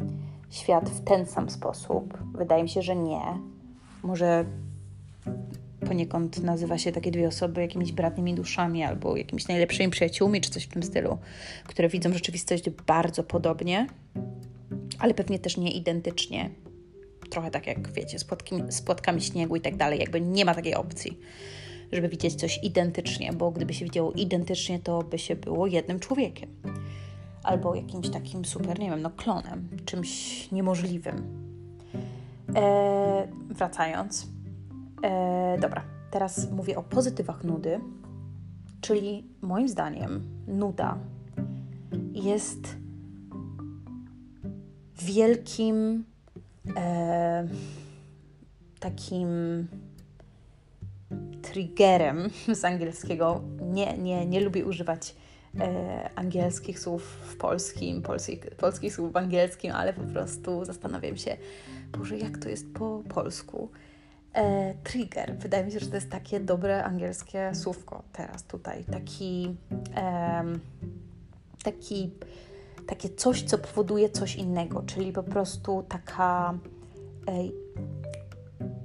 świat 0.50 0.90
w 0.90 1.04
ten 1.04 1.26
sam 1.26 1.50
sposób. 1.50 2.18
Wydaje 2.35 2.62
mi 2.62 2.68
się, 2.68 2.82
że 2.82 2.97
nie. 2.97 3.23
Może 4.02 4.44
poniekąd 5.87 6.42
nazywa 6.42 6.78
się 6.78 6.92
takie 6.92 7.10
dwie 7.10 7.28
osoby 7.28 7.60
jakimiś 7.60 7.92
bratnimi 7.92 8.34
duszami 8.34 8.82
albo 8.82 9.16
jakimiś 9.16 9.49
najlepszymi 9.49 9.90
przyjaciółmi, 9.90 10.40
czy 10.40 10.50
coś 10.50 10.64
w 10.64 10.68
tym 10.68 10.82
stylu, 10.82 11.18
które 11.64 11.88
widzą 11.88 12.12
rzeczywistość 12.12 12.70
bardzo 12.70 13.22
podobnie, 13.22 13.87
ale 14.99 15.14
pewnie 15.14 15.38
też 15.38 15.56
nie 15.56 15.72
identycznie. 15.72 16.50
Trochę 17.30 17.50
tak 17.50 17.66
jak 17.66 17.92
wiecie, 17.92 18.18
z, 18.18 18.26
z 18.68 18.82
płatkami 18.82 19.20
śniegu 19.20 19.56
i 19.56 19.60
tak 19.60 19.76
dalej, 19.76 20.00
jakby 20.00 20.20
nie 20.20 20.44
ma 20.44 20.54
takiej 20.54 20.75
opcji, 20.75 21.18
żeby 21.92 22.08
widzieć 22.08 22.34
coś 22.34 22.58
identycznie, 22.62 23.32
bo 23.32 23.50
gdyby 23.50 23.75
się 23.75 23.84
widziało 23.84 24.12
identycznie, 24.12 24.78
to 24.78 25.02
by 25.02 25.18
się 25.18 25.37
było 25.37 25.66
jednym 25.66 26.00
człowiekiem. 26.00 26.50
Albo 27.42 27.75
jakimś 27.75 28.10
takim 28.10 28.44
super, 28.44 28.78
nie 28.78 28.90
wiem, 28.90 29.02
no 29.02 29.10
klonem, 29.10 29.68
czymś 29.84 30.50
niemożliwym. 30.52 31.22
Eee, 32.54 33.28
wracając, 33.50 34.26
E, 35.02 35.59
dobra, 35.61 35.83
teraz 36.11 36.50
mówię 36.50 36.76
o 36.76 36.83
pozytywach 36.83 37.45
nudy, 37.45 37.80
Czyli 38.80 39.25
moim 39.42 39.69
zdaniem 39.69 40.23
nuda 40.47 40.99
jest 42.12 42.76
wielkim 44.99 46.04
e, 46.76 47.49
takim 48.80 49.28
triggerem 51.42 52.30
z 52.61 52.64
angielskiego. 52.64 53.40
Nie, 53.62 53.99
nie, 53.99 54.26
nie 54.26 54.40
lubię 54.40 54.64
używać 54.64 55.14
e, 55.61 56.11
angielskich 56.14 56.78
słów 56.78 57.02
w 57.02 57.37
polskim, 57.37 58.02
polskich, 58.02 58.40
polskich 58.40 58.95
słów 58.95 59.12
w 59.12 59.16
angielskim, 59.16 59.73
ale 59.73 59.92
po 59.92 60.02
prostu 60.02 60.64
zastanawiam 60.64 61.16
się, 61.16 61.37
Boże, 61.99 62.19
jak 62.19 62.38
to 62.38 62.49
jest 62.49 62.75
po 62.75 63.02
polsku. 63.09 63.71
E, 64.34 64.75
trigger. 64.75 65.37
Wydaje 65.38 65.64
mi 65.64 65.72
się, 65.72 65.80
że 65.80 65.87
to 65.87 65.94
jest 65.94 66.10
takie 66.10 66.40
dobre 66.40 66.84
angielskie 66.84 67.54
słówko 67.54 68.02
teraz 68.12 68.44
tutaj. 68.44 68.84
Taki, 68.84 69.56
e, 69.96 70.44
taki, 71.62 72.10
takie 72.87 73.08
coś, 73.08 73.42
co 73.42 73.58
powoduje 73.58 74.10
coś 74.10 74.37
innego, 74.37 74.82
czyli 74.82 75.12
po 75.12 75.22
prostu 75.22 75.84
taka. 75.88 76.58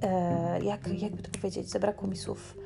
E, 0.02 0.64
jak, 0.64 0.88
jakby 1.00 1.22
to 1.22 1.38
powiedzieć, 1.38 1.70
zabrakło 1.70 2.08
mi 2.08 2.16
słów. 2.16 2.56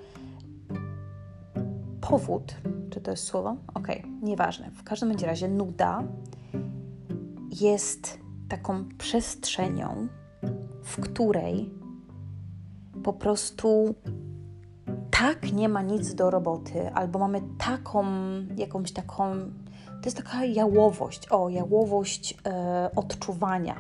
Powód, 2.00 2.54
czy 2.90 3.00
to 3.00 3.10
jest 3.10 3.25
słowo? 3.25 3.56
Okej, 3.75 3.99
okay, 3.99 4.10
nieważne. 4.22 4.70
W 4.70 4.82
każdym 4.82 5.12
razie 5.12 5.49
nuda 5.49 6.02
jest 7.60 8.18
taką 8.49 8.88
przestrzenią, 8.99 10.08
w 10.82 11.00
której 11.00 11.79
po 13.02 13.12
prostu 13.12 13.95
tak 15.11 15.52
nie 15.52 15.69
ma 15.69 15.83
nic 15.83 16.14
do 16.14 16.30
roboty, 16.30 16.90
albo 16.95 17.19
mamy 17.19 17.42
taką, 17.59 18.04
jakąś 18.57 18.92
taką, 18.92 19.35
to 19.75 20.04
jest 20.04 20.16
taka 20.16 20.45
jałowość, 20.45 21.28
o, 21.28 21.49
jałowość 21.49 22.38
e, 22.47 22.90
odczuwania. 22.97 23.76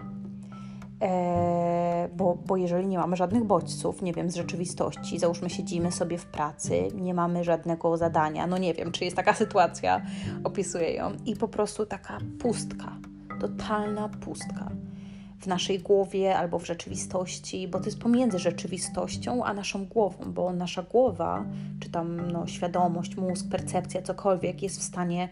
E, 1.02 2.08
bo, 2.16 2.38
bo 2.46 2.56
jeżeli 2.56 2.86
nie 2.86 2.98
mamy 2.98 3.16
żadnych 3.16 3.44
bodźców, 3.44 4.02
nie 4.02 4.12
wiem, 4.12 4.30
z 4.30 4.36
rzeczywistości, 4.36 5.18
załóżmy 5.18 5.50
siedzimy 5.50 5.92
sobie 5.92 6.18
w 6.18 6.26
pracy, 6.26 6.88
nie 6.94 7.14
mamy 7.14 7.44
żadnego 7.44 7.96
zadania, 7.96 8.46
no 8.46 8.58
nie 8.58 8.74
wiem, 8.74 8.92
czy 8.92 9.04
jest 9.04 9.16
taka 9.16 9.34
sytuacja, 9.44 10.02
opisuję 10.44 10.94
ją, 10.94 11.12
i 11.26 11.36
po 11.36 11.48
prostu 11.48 11.86
taka 11.86 12.18
pustka, 12.38 12.96
totalna 13.40 14.08
pustka 14.08 14.70
w 15.40 15.46
naszej 15.46 15.78
głowie 15.78 16.36
albo 16.36 16.58
w 16.58 16.66
rzeczywistości, 16.66 17.68
bo 17.68 17.78
to 17.78 17.84
jest 17.84 17.98
pomiędzy 17.98 18.38
rzeczywistością 18.38 19.44
a 19.44 19.54
naszą 19.54 19.86
głową, 19.86 20.32
bo 20.32 20.52
nasza 20.52 20.82
głowa, 20.82 21.44
czy 21.80 21.90
tam 21.90 22.30
no, 22.32 22.46
świadomość, 22.46 23.16
mózg, 23.16 23.46
percepcja, 23.50 24.02
cokolwiek 24.02 24.62
jest 24.62 24.80
w 24.80 24.82
stanie 24.82 25.28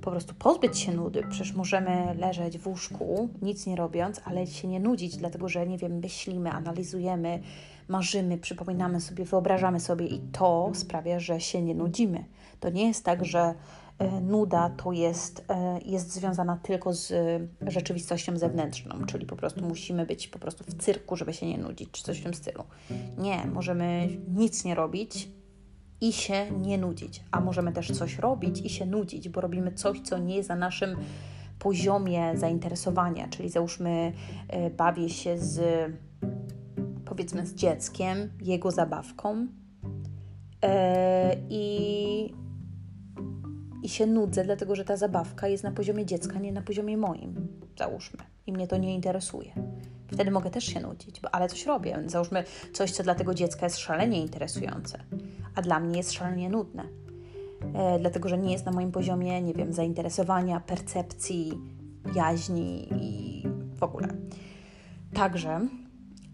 po 0.00 0.10
prostu 0.10 0.34
pozbyć 0.34 0.78
się 0.78 0.92
nudy. 0.92 1.22
Przecież 1.30 1.52
możemy 1.52 2.14
leżeć 2.18 2.58
w 2.58 2.66
łóżku, 2.66 3.28
nic 3.42 3.66
nie 3.66 3.76
robiąc, 3.76 4.20
ale 4.24 4.46
się 4.46 4.68
nie 4.68 4.80
nudzić, 4.80 5.16
dlatego 5.16 5.48
że, 5.48 5.66
nie 5.66 5.78
wiem, 5.78 5.98
myślimy, 5.98 6.50
analizujemy, 6.50 7.42
marzymy, 7.88 8.38
przypominamy 8.38 9.00
sobie, 9.00 9.24
wyobrażamy 9.24 9.80
sobie 9.80 10.06
i 10.06 10.18
to 10.18 10.70
sprawia, 10.74 11.20
że 11.20 11.40
się 11.40 11.62
nie 11.62 11.74
nudzimy. 11.74 12.24
To 12.60 12.70
nie 12.70 12.88
jest 12.88 13.04
tak, 13.04 13.24
że 13.24 13.54
nuda 14.22 14.70
to 14.70 14.92
jest, 14.92 15.44
e, 15.48 15.78
jest 15.84 16.12
związana 16.12 16.56
tylko 16.62 16.92
z 16.92 17.12
rzeczywistością 17.60 18.36
zewnętrzną, 18.36 19.06
czyli 19.06 19.26
po 19.26 19.36
prostu 19.36 19.64
musimy 19.64 20.06
być 20.06 20.28
po 20.28 20.38
prostu 20.38 20.64
w 20.64 20.74
cyrku, 20.74 21.16
żeby 21.16 21.32
się 21.32 21.46
nie 21.46 21.58
nudzić, 21.58 21.90
czy 21.90 22.02
coś 22.02 22.20
w 22.20 22.22
tym 22.22 22.34
stylu. 22.34 22.64
Nie, 23.18 23.46
możemy 23.46 24.08
nic 24.28 24.64
nie 24.64 24.74
robić 24.74 25.28
i 26.00 26.12
się 26.12 26.50
nie 26.50 26.78
nudzić, 26.78 27.24
a 27.30 27.40
możemy 27.40 27.72
też 27.72 27.90
coś 27.90 28.18
robić 28.18 28.60
i 28.60 28.68
się 28.68 28.86
nudzić, 28.86 29.28
bo 29.28 29.40
robimy 29.40 29.72
coś, 29.72 30.00
co 30.00 30.18
nie 30.18 30.36
jest 30.36 30.48
na 30.48 30.56
naszym 30.56 30.96
poziomie 31.58 32.38
zainteresowania, 32.38 33.28
czyli 33.28 33.48
załóżmy 33.48 34.12
e, 34.48 34.70
bawię 34.70 35.08
się 35.08 35.38
z 35.38 35.60
powiedzmy 37.04 37.46
z 37.46 37.54
dzieckiem, 37.54 38.32
jego 38.40 38.70
zabawką 38.70 39.46
i 41.50 42.34
i 43.84 43.88
się 43.88 44.06
nudzę, 44.06 44.44
dlatego 44.44 44.76
że 44.76 44.84
ta 44.84 44.96
zabawka 44.96 45.48
jest 45.48 45.64
na 45.64 45.70
poziomie 45.70 46.06
dziecka, 46.06 46.38
nie 46.38 46.52
na 46.52 46.62
poziomie 46.62 46.96
moim, 46.96 47.48
załóżmy, 47.78 48.20
i 48.46 48.52
mnie 48.52 48.66
to 48.66 48.76
nie 48.76 48.94
interesuje. 48.94 49.52
Wtedy 50.12 50.30
mogę 50.30 50.50
też 50.50 50.64
się 50.64 50.80
nudzić, 50.80 51.20
bo, 51.20 51.34
ale 51.34 51.48
coś 51.48 51.66
robię. 51.66 52.02
Załóżmy 52.06 52.44
coś, 52.72 52.90
co 52.90 53.02
dla 53.02 53.14
tego 53.14 53.34
dziecka 53.34 53.66
jest 53.66 53.78
szalenie 53.78 54.20
interesujące, 54.20 54.98
a 55.54 55.62
dla 55.62 55.80
mnie 55.80 55.98
jest 55.98 56.12
szalenie 56.12 56.50
nudne. 56.50 56.84
E, 57.74 57.98
dlatego, 57.98 58.28
że 58.28 58.38
nie 58.38 58.52
jest 58.52 58.66
na 58.66 58.72
moim 58.72 58.92
poziomie, 58.92 59.42
nie 59.42 59.54
wiem, 59.54 59.72
zainteresowania, 59.72 60.60
percepcji, 60.60 61.52
jaźni 62.14 62.88
i 63.00 63.42
w 63.76 63.82
ogóle. 63.82 64.08
Także 65.14 65.60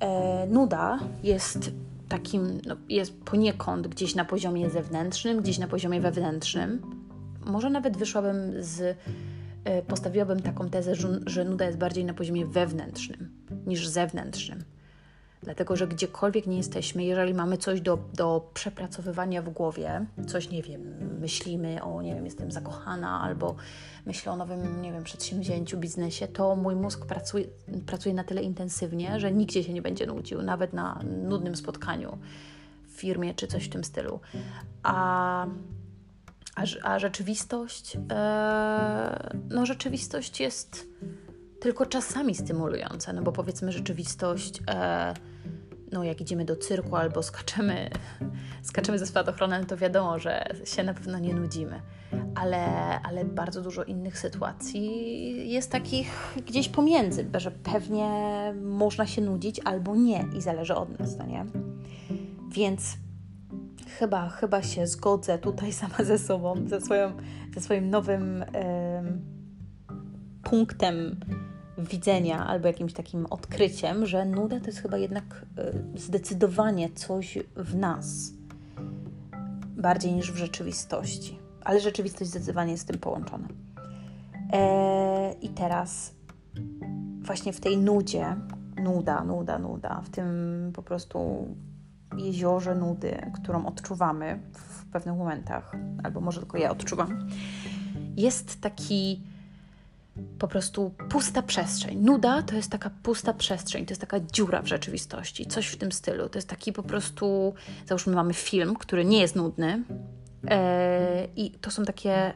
e, 0.01 0.47
nuda 0.47 0.99
jest 1.23 1.71
takim, 2.09 2.61
no, 2.67 2.77
jest 2.89 3.21
poniekąd 3.25 3.89
gdzieś 3.89 4.15
na 4.15 4.25
poziomie 4.25 4.71
zewnętrznym, 4.71 5.41
gdzieś 5.41 5.59
na 5.59 5.67
poziomie 5.67 6.01
wewnętrznym 6.01 7.00
może 7.51 7.71
nawet 7.71 7.97
wyszłabym 7.97 8.63
z, 8.63 8.97
e, 9.65 9.83
postawiłabym 9.83 10.41
taką 10.41 10.71
tezę, 10.71 10.95
że, 11.27 11.45
nuda 11.45 11.65
jest 11.65 11.79
bardziej 11.79 12.05
na 12.05 12.15
poziomie 12.15 12.47
wewnętrznym 12.47 13.31
niż 13.67 13.89
zewnętrznym. 13.89 14.65
Dlatego, 15.43 15.77
że 15.77 15.89
gdziekolwiek 15.89 16.47
nie 16.47 16.57
jesteśmy, 16.57 17.05
jeżeli 17.05 17.35
mamy 17.35 17.57
coś 17.57 17.81
do, 17.81 17.99
do 18.15 18.51
przepracowywania 18.55 19.43
w 19.43 19.51
głowie, 19.51 20.07
coś, 20.27 20.51
nie 20.51 20.63
wiem, 20.63 20.81
myślimy 21.21 21.83
o, 21.83 22.03
nie 22.03 22.15
wiem, 22.15 22.25
jestem 22.25 22.53
zakochana, 22.53 23.21
albo 23.21 23.55
myślę 24.07 24.33
o 24.33 24.37
nowym, 24.37 24.83
nie 24.83 24.93
wiem, 24.93 25.05
przedsięwzięciu, 25.05 25.79
biznesie, 25.79 26.29
to 26.29 26.57
mój 26.57 26.77
mózg 26.77 27.07
pracuje, 27.07 27.45
pracuje 27.87 28.15
na 28.15 28.25
tyle 28.25 28.43
intensywnie, 28.43 29.21
że 29.21 29.33
nigdzie 29.33 29.65
się 29.65 29.73
nie 29.73 29.83
będzie 29.83 30.07
nudził, 30.07 30.43
nawet 30.43 30.73
na 30.73 31.01
nudnym 31.29 31.57
spotkaniu 31.57 32.19
w 32.89 32.93
firmie 32.93 33.35
czy 33.35 33.47
coś 33.47 33.65
w 33.65 33.69
tym 33.69 33.85
stylu. 33.85 34.21
A 34.83 35.47
a, 36.57 36.63
a 36.83 36.99
rzeczywistość, 36.99 37.97
e, 38.13 39.31
no 39.51 39.67
rzeczywistość 39.67 40.41
jest 40.41 40.87
tylko 41.61 41.87
czasami 41.87 42.35
stymulująca, 42.35 43.13
no 43.13 43.23
bo 43.23 43.33
powiedzmy 43.33 43.73
rzeczywistość, 43.73 44.61
e, 44.71 45.15
no 45.93 46.05
jak 46.05 46.21
idziemy 46.21 46.45
do 46.45 46.57
cyrku 46.57 46.97
albo 46.97 47.23
skaczemy, 47.23 47.91
skaczemy 48.63 48.99
ze 48.99 49.07
spadochronem, 49.07 49.67
to 49.67 49.77
wiadomo, 49.77 50.19
że 50.19 50.45
się 50.65 50.83
na 50.83 50.95
pewno 50.95 51.19
nie 51.19 51.35
nudzimy. 51.35 51.81
Ale, 52.35 52.67
ale 53.03 53.25
bardzo 53.25 53.63
dużo 53.63 53.85
innych 53.85 54.19
sytuacji 54.19 55.51
jest 55.51 55.71
takich 55.71 56.35
gdzieś 56.47 56.69
pomiędzy, 56.69 57.31
że 57.35 57.51
pewnie 57.51 58.09
można 58.63 59.07
się 59.07 59.23
nudzić 59.23 59.61
albo 59.65 59.97
nie 59.97 60.25
i 60.37 60.43
zależy 60.43 60.75
od 60.75 60.99
nas, 60.99 61.17
no 61.19 61.27
nie? 61.27 61.47
Więc 62.53 62.97
chyba, 63.99 64.29
chyba 64.29 64.63
się 64.63 64.87
zgodzę 64.87 65.39
tutaj 65.39 65.73
sama 65.73 66.05
ze 66.05 66.19
sobą, 66.19 66.55
ze, 66.67 66.81
swoją, 66.81 67.13
ze 67.55 67.61
swoim 67.61 67.91
nowym 67.91 68.45
punktem 70.43 71.21
widzenia 71.79 72.47
albo 72.47 72.67
jakimś 72.67 72.93
takim 72.93 73.27
odkryciem, 73.27 74.07
że 74.07 74.25
nuda 74.25 74.61
to 74.61 74.67
jest 74.67 74.79
chyba 74.79 74.99
jednak 74.99 75.47
y, 75.95 76.01
zdecydowanie 76.01 76.91
coś 76.91 77.39
w 77.57 77.77
nas 77.77 78.33
bardziej 79.77 80.13
niż 80.13 80.33
w 80.33 80.37
rzeczywistości. 80.37 81.39
Ale 81.65 81.81
rzeczywistość 81.81 82.31
zdecydowanie 82.31 82.73
jest 82.73 82.83
z 82.83 82.87
tym 82.87 82.99
połączona. 82.99 83.49
E, 84.53 85.33
I 85.43 85.49
teraz 85.49 86.15
właśnie 87.23 87.53
w 87.53 87.61
tej 87.61 87.79
nudzie, 87.79 88.37
nuda, 88.83 89.25
nuda, 89.25 89.59
nuda, 89.59 90.01
w 90.05 90.11
tym 90.11 90.27
po 90.75 90.83
prostu 90.83 91.49
jeziorze 92.17 92.75
nudy, 92.75 93.31
którą 93.43 93.67
odczuwamy 93.67 94.41
w 94.53 94.85
pewnych 94.93 95.17
momentach, 95.17 95.73
albo 96.05 96.21
może 96.21 96.41
tylko 96.41 96.59
ja 96.59 96.71
odczuwam, 96.71 97.29
jest 98.17 98.61
taki 98.61 99.21
po 100.39 100.49
prostu 100.49 100.95
pusta 101.09 101.43
przestrzeń. 101.43 101.99
Nuda 101.99 102.43
to 102.43 102.55
jest 102.55 102.71
taka 102.71 102.91
pusta 103.03 103.33
przestrzeń, 103.35 103.87
to 103.87 103.91
jest 103.91 104.01
taka 104.01 104.21
dziura 104.21 104.63
w 104.63 104.67
rzeczywistości, 104.67 105.47
coś 105.47 105.67
w 105.67 105.77
tym 105.77 105.93
stylu. 105.93 106.29
To 106.29 106.39
jest 106.39 106.49
taki 106.49 106.73
po 106.73 106.83
prostu, 106.83 107.55
załóżmy, 107.87 108.15
mamy 108.15 108.35
film, 108.35 108.75
który 108.75 109.05
nie 109.05 109.21
jest 109.21 109.37
nudny, 109.37 109.85
yy, 110.45 110.51
i 111.37 111.51
to 111.51 111.71
są 111.71 111.85
takie 111.85 112.33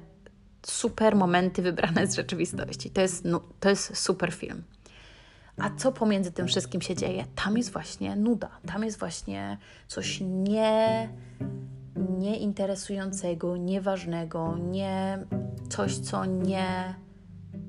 super 0.67 1.17
momenty 1.17 1.63
wybrane 1.63 2.07
z 2.07 2.15
rzeczywistości. 2.15 2.91
To 2.91 3.01
jest, 3.01 3.25
to 3.61 3.69
jest 3.69 3.97
super 3.97 4.33
film. 4.33 4.63
A 5.59 5.71
co 5.77 5.93
pomiędzy 5.93 6.33
tym 6.33 6.47
wszystkim 6.47 6.81
się 6.81 6.97
dzieje? 6.97 7.25
Tam 7.35 7.57
jest 7.57 7.73
właśnie 7.73 8.17
nuda, 8.17 8.49
tam 8.67 8.85
jest 8.85 8.99
właśnie 8.99 9.59
coś 9.89 10.21
nie, 10.21 11.09
nieinteresującego, 12.19 13.57
nieważnego, 13.57 14.57
nie, 14.59 15.19
coś, 15.69 15.99
co 15.99 16.25
nie, 16.25 16.95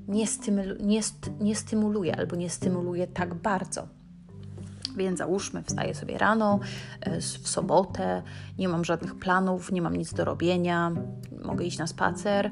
nie, 0.08 0.26
stymulu, 0.26 0.74
nie, 0.80 1.02
st, 1.02 1.30
nie 1.40 1.56
stymuluje 1.56 2.16
albo 2.16 2.36
nie 2.36 2.50
stymuluje 2.50 3.06
tak 3.06 3.34
bardzo. 3.34 3.88
Więc 4.96 5.18
załóżmy, 5.18 5.62
wstaję 5.62 5.94
sobie 5.94 6.18
rano, 6.18 6.60
e, 7.00 7.20
w 7.20 7.48
sobotę, 7.48 8.22
nie 8.58 8.68
mam 8.68 8.84
żadnych 8.84 9.14
planów, 9.18 9.72
nie 9.72 9.82
mam 9.82 9.96
nic 9.96 10.14
do 10.14 10.24
robienia, 10.24 10.92
mogę 11.44 11.64
iść 11.64 11.78
na 11.78 11.86
spacer, 11.86 12.50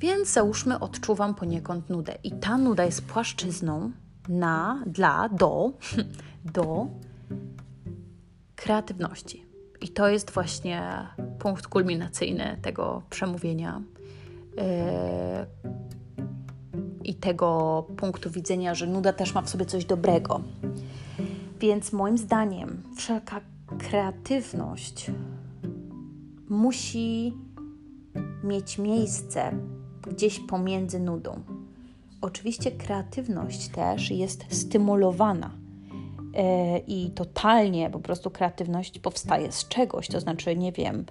więc 0.00 0.32
załóżmy, 0.32 0.80
odczuwam 0.80 1.34
poniekąd 1.34 1.90
nudę. 1.90 2.14
I 2.24 2.32
ta 2.32 2.58
nuda 2.58 2.84
jest 2.84 3.06
płaszczyzną 3.06 3.92
na, 4.28 4.82
dla, 4.86 5.28
do, 5.28 5.72
do 6.54 6.86
kreatywności. 8.56 9.46
I 9.80 9.88
to 9.88 10.08
jest 10.08 10.30
właśnie 10.30 11.06
punkt 11.38 11.66
kulminacyjny 11.66 12.58
tego 12.62 13.02
przemówienia. 13.10 13.82
Yy, 14.56 14.62
I 17.04 17.14
tego 17.14 17.82
punktu 17.96 18.30
widzenia, 18.30 18.74
że 18.74 18.86
nuda 18.86 19.12
też 19.12 19.34
ma 19.34 19.42
w 19.42 19.50
sobie 19.50 19.66
coś 19.66 19.84
dobrego. 19.84 20.40
Więc 21.60 21.92
moim 21.92 22.18
zdaniem 22.18 22.82
wszelka 22.96 23.40
kreatywność 23.78 25.10
musi 26.48 27.34
mieć 28.44 28.78
miejsce 28.78 29.52
gdzieś 30.10 30.40
pomiędzy 30.40 31.00
nudą. 31.00 31.40
Oczywiście 32.26 32.70
kreatywność 32.70 33.68
też 33.68 34.10
jest 34.10 34.44
stymulowana 34.48 35.50
e, 36.34 36.78
i 36.78 37.10
totalnie 37.10 37.90
po 37.90 38.00
prostu 38.00 38.30
kreatywność 38.30 38.98
powstaje 38.98 39.52
z 39.52 39.68
czegoś, 39.68 40.08
to 40.08 40.20
znaczy, 40.20 40.56
nie 40.56 40.72
wiem, 40.72 41.04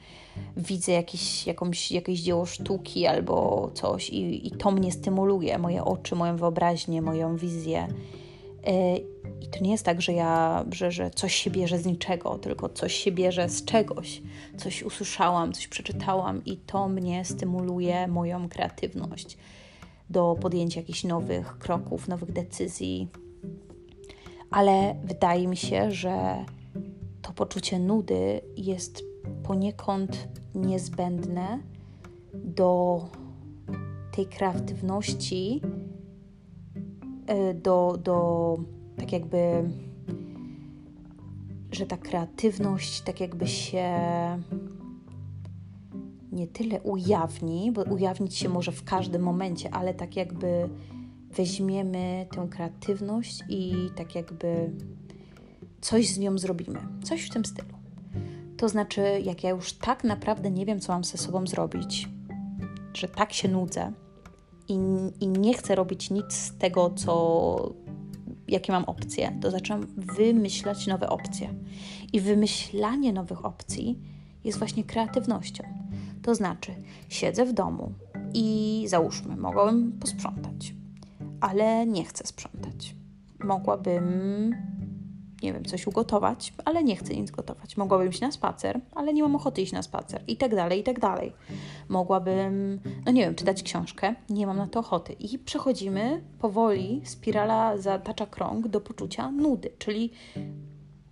widzę 0.57 0.91
jakiś, 0.91 1.47
jakąś, 1.47 1.91
jakieś 1.91 2.19
dzieło 2.19 2.45
sztuki 2.45 3.07
albo 3.07 3.69
coś 3.73 4.09
i, 4.09 4.47
i 4.47 4.51
to 4.51 4.71
mnie 4.71 4.91
stymuluje, 4.91 5.57
moje 5.57 5.83
oczy, 5.83 6.15
moją 6.15 6.37
wyobraźnię, 6.37 7.01
moją 7.01 7.37
wizję. 7.37 7.87
E, 8.67 8.97
I 9.41 9.47
to 9.51 9.59
nie 9.61 9.71
jest 9.71 9.85
tak, 9.85 10.01
że 10.01 10.13
ja, 10.13 10.65
że, 10.71 10.91
że 10.91 11.11
coś 11.11 11.35
się 11.35 11.49
bierze 11.49 11.77
z 11.77 11.85
niczego, 11.85 12.37
tylko 12.37 12.69
coś 12.69 12.93
się 12.93 13.11
bierze 13.11 13.49
z 13.49 13.65
czegoś. 13.65 14.21
Coś 14.57 14.83
usłyszałam, 14.83 15.53
coś 15.53 15.67
przeczytałam 15.67 16.45
i 16.45 16.57
to 16.57 16.87
mnie 16.87 17.25
stymuluje 17.25 18.07
moją 18.07 18.49
kreatywność 18.49 19.37
do 20.09 20.37
podjęcia 20.41 20.79
jakichś 20.79 21.03
nowych 21.03 21.57
kroków, 21.57 22.07
nowych 22.07 22.31
decyzji. 22.31 23.07
Ale 24.51 24.95
wydaje 25.03 25.47
mi 25.47 25.57
się, 25.57 25.91
że 25.91 26.45
to 27.21 27.33
poczucie 27.33 27.79
nudy 27.79 28.41
jest 28.57 29.03
poniekąd 29.43 30.27
niezbędne 30.55 31.59
do 32.33 33.01
tej 34.11 34.25
kreatywności, 34.25 35.61
e, 37.27 37.53
do, 37.53 37.97
do 38.03 38.57
tak 38.97 39.11
jakby, 39.11 39.69
że 41.71 41.85
ta 41.85 41.97
kreatywność 41.97 43.01
tak 43.01 43.19
jakby 43.19 43.47
się 43.47 43.89
nie 46.35 46.47
tyle 46.47 46.81
ujawni, 46.81 47.71
bo 47.71 47.83
ujawnić 47.83 48.35
się 48.35 48.49
może 48.49 48.71
w 48.71 48.83
każdym 48.83 49.21
momencie, 49.21 49.73
ale 49.73 49.93
tak 49.93 50.15
jakby 50.15 50.69
weźmiemy 51.31 52.27
tę 52.35 52.47
kreatywność 52.49 53.39
i 53.49 53.73
tak 53.95 54.15
jakby 54.15 54.71
coś 55.81 56.09
z 56.09 56.19
nią 56.19 56.37
zrobimy, 56.37 56.79
coś 57.03 57.25
w 57.25 57.29
tym 57.29 57.45
stylu. 57.45 57.75
To 58.57 58.69
znaczy, 58.69 59.01
jak 59.23 59.43
ja 59.43 59.49
już 59.49 59.73
tak 59.73 60.03
naprawdę 60.03 60.51
nie 60.51 60.65
wiem, 60.65 60.79
co 60.79 60.93
mam 60.93 61.03
ze 61.03 61.17
sobą 61.17 61.47
zrobić, 61.47 62.09
że 62.93 63.07
tak 63.07 63.33
się 63.33 63.47
nudzę 63.47 63.91
i, 64.67 64.73
i 65.19 65.27
nie 65.27 65.53
chcę 65.53 65.75
robić 65.75 66.11
nic 66.11 66.33
z 66.33 66.57
tego, 66.57 66.89
co, 66.89 67.73
jakie 68.47 68.71
mam 68.71 68.85
opcje, 68.85 69.39
to 69.41 69.51
zaczynam 69.51 69.87
wymyślać 69.97 70.87
nowe 70.87 71.09
opcje. 71.09 71.53
I 72.13 72.21
wymyślanie 72.21 73.13
nowych 73.13 73.45
opcji 73.45 73.99
jest 74.45 74.57
właśnie 74.59 74.83
kreatywnością. 74.83 75.63
To 76.21 76.35
znaczy, 76.35 76.71
siedzę 77.09 77.45
w 77.45 77.53
domu 77.53 77.91
i 78.33 78.85
załóżmy, 78.87 79.35
mogłabym 79.35 79.91
posprzątać, 79.99 80.73
ale 81.41 81.85
nie 81.85 82.05
chcę 82.05 82.27
sprzątać. 82.27 82.95
Mogłabym, 83.43 84.55
nie 85.43 85.53
wiem, 85.53 85.65
coś 85.65 85.87
ugotować, 85.87 86.53
ale 86.65 86.83
nie 86.83 86.95
chcę 86.95 87.15
nic 87.15 87.31
gotować. 87.31 87.77
Mogłabym 87.77 88.09
iść 88.09 88.21
na 88.21 88.31
spacer, 88.31 88.81
ale 88.95 89.13
nie 89.13 89.23
mam 89.23 89.35
ochoty 89.35 89.61
iść 89.61 89.73
na 89.73 89.81
spacer 89.81 90.23
i 90.27 90.37
tak 90.37 90.55
dalej, 90.55 90.79
i 90.79 90.83
tak 90.83 90.99
dalej. 90.99 91.33
Mogłabym, 91.89 92.79
no 93.05 93.11
nie 93.11 93.21
wiem, 93.21 93.35
czytać 93.35 93.63
książkę, 93.63 94.15
nie 94.29 94.47
mam 94.47 94.57
na 94.57 94.67
to 94.67 94.79
ochoty. 94.79 95.13
I 95.13 95.39
przechodzimy 95.39 96.23
powoli, 96.39 97.01
spirala 97.03 97.77
zatacza 97.77 98.25
krąg 98.25 98.67
do 98.67 98.81
poczucia 98.81 99.31
nudy, 99.31 99.71
czyli 99.77 100.11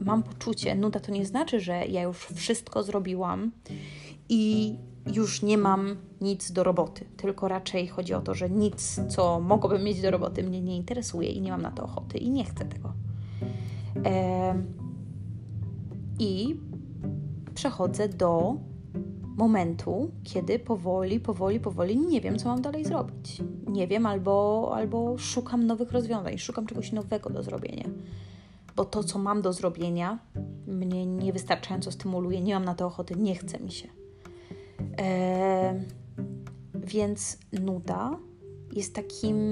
mam 0.06 0.24
poczucie, 0.24 0.76
nuda 0.76 1.00
to 1.00 1.12
nie 1.12 1.26
znaczy, 1.26 1.60
że 1.60 1.86
ja 1.86 2.02
już 2.02 2.18
wszystko 2.18 2.84
zrobiłam 2.84 3.52
i 4.30 4.76
już 5.16 5.42
nie 5.42 5.58
mam 5.58 5.96
nic 6.22 6.52
do 6.52 6.63
roboty, 6.63 7.06
tylko 7.18 7.48
raczej 7.48 7.88
chodzi 7.88 8.13
o 8.13 8.22
to, 8.22 8.34
że 8.34 8.50
nic, 8.50 9.02
co 9.10 9.39
mogłabym 9.39 9.84
mieć 9.84 10.02
do 10.02 10.12
roboty, 10.12 10.44
mnie 10.44 10.62
nie 10.62 10.78
interesuje 10.78 11.30
i 11.30 11.42
nie 11.42 11.52
mam 11.52 11.62
na 11.62 11.72
to 11.72 11.84
ochoty 11.84 12.18
i 12.18 12.30
nie 12.30 12.46
chcę 12.46 12.66
tego. 12.66 12.94
E, 14.06 14.63
I 16.20 16.56
przechodzę 17.54 18.10
do 18.10 18.56
momentu, 19.38 20.12
kiedy 20.24 20.60
powoli, 20.60 21.20
powoli, 21.20 21.60
powoli 21.60 21.98
nie 21.98 22.22
wiem, 22.22 22.39
co 22.39 22.50
mam 22.50 22.62
dalej 22.62 22.86
zrobić. 22.86 23.42
Nie 23.68 23.88
wiem, 23.88 24.06
albo, 24.06 24.72
albo 24.76 25.18
szukam 25.18 25.68
nowych 25.68 25.92
rozwiązań, 25.92 26.38
szukam 26.38 26.66
czegoś 26.66 26.92
nowego 26.92 27.30
do 27.30 27.44
zrobienia. 27.44 27.86
Bo 28.76 28.86
to, 28.86 29.04
co 29.04 29.20
mam 29.20 29.42
do 29.42 29.54
zrobienia, 29.54 30.20
mnie 30.68 31.06
niewystarczająco 31.06 31.92
stymuluje, 31.92 32.42
nie 32.42 32.54
mam 32.54 32.66
na 32.66 32.76
to 32.76 32.86
ochoty, 32.86 33.16
nie 33.16 33.36
chce 33.36 33.60
mi 33.60 33.72
się. 33.72 33.88
E, 35.00 35.84
więc 36.74 37.38
nuda 37.54 38.18
jest 38.72 38.96
takim 38.96 39.50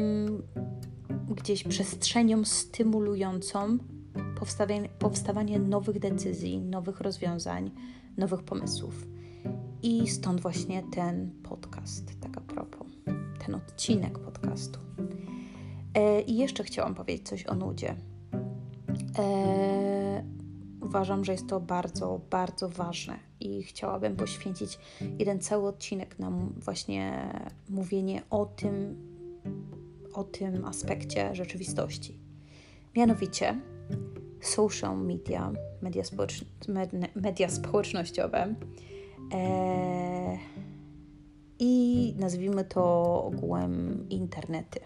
gdzieś 1.36 1.64
przestrzenią 1.64 2.46
stymulującą 2.46 3.78
powstawanie, 4.40 4.90
powstawanie 5.00 5.60
nowych 5.60 6.00
decyzji, 6.00 6.60
nowych 6.60 7.02
rozwiązań, 7.02 7.72
nowych 8.18 8.44
pomysłów. 8.44 9.08
I 9.84 10.08
stąd 10.08 10.42
właśnie 10.42 10.84
ten 10.92 11.32
podcast, 11.44 12.20
tak 12.20 12.38
a 12.38 12.42
propos, 12.42 12.88
ten 13.46 13.56
odcinek 13.56 14.20
podcastu. 14.20 14.80
E, 15.94 16.22
I 16.22 16.38
jeszcze 16.38 16.64
chciałam 16.64 16.96
powiedzieć 16.96 17.28
coś 17.28 17.46
o 17.46 17.56
nudzie. 17.56 17.96
E, 19.20 20.24
uważam, 20.82 21.26
że 21.26 21.32
jest 21.32 21.48
to 21.48 21.60
bardzo, 21.60 22.22
bardzo 22.30 22.70
ważne 22.70 23.20
i 23.40 23.64
chciałabym 23.64 24.16
poświęcić 24.16 24.80
jeden 25.20 25.40
cały 25.40 25.68
odcinek 25.68 26.20
na 26.20 26.32
właśnie 26.58 27.30
mówienie 27.70 28.22
o 28.30 28.46
tym, 28.46 28.96
o 30.14 30.24
tym 30.24 30.66
aspekcie 30.66 31.36
rzeczywistości. 31.36 32.18
Mianowicie 32.96 33.62
social 34.42 34.98
media, 34.98 35.52
media, 35.82 36.04
społecz 36.04 36.46
media 37.16 37.50
społecznościowe 37.50 38.56
e, 39.34 40.38
i 41.60 42.14
nazwijmy 42.20 42.66
to 42.66 42.84
ogółem 43.24 44.06
internety. 44.10 44.80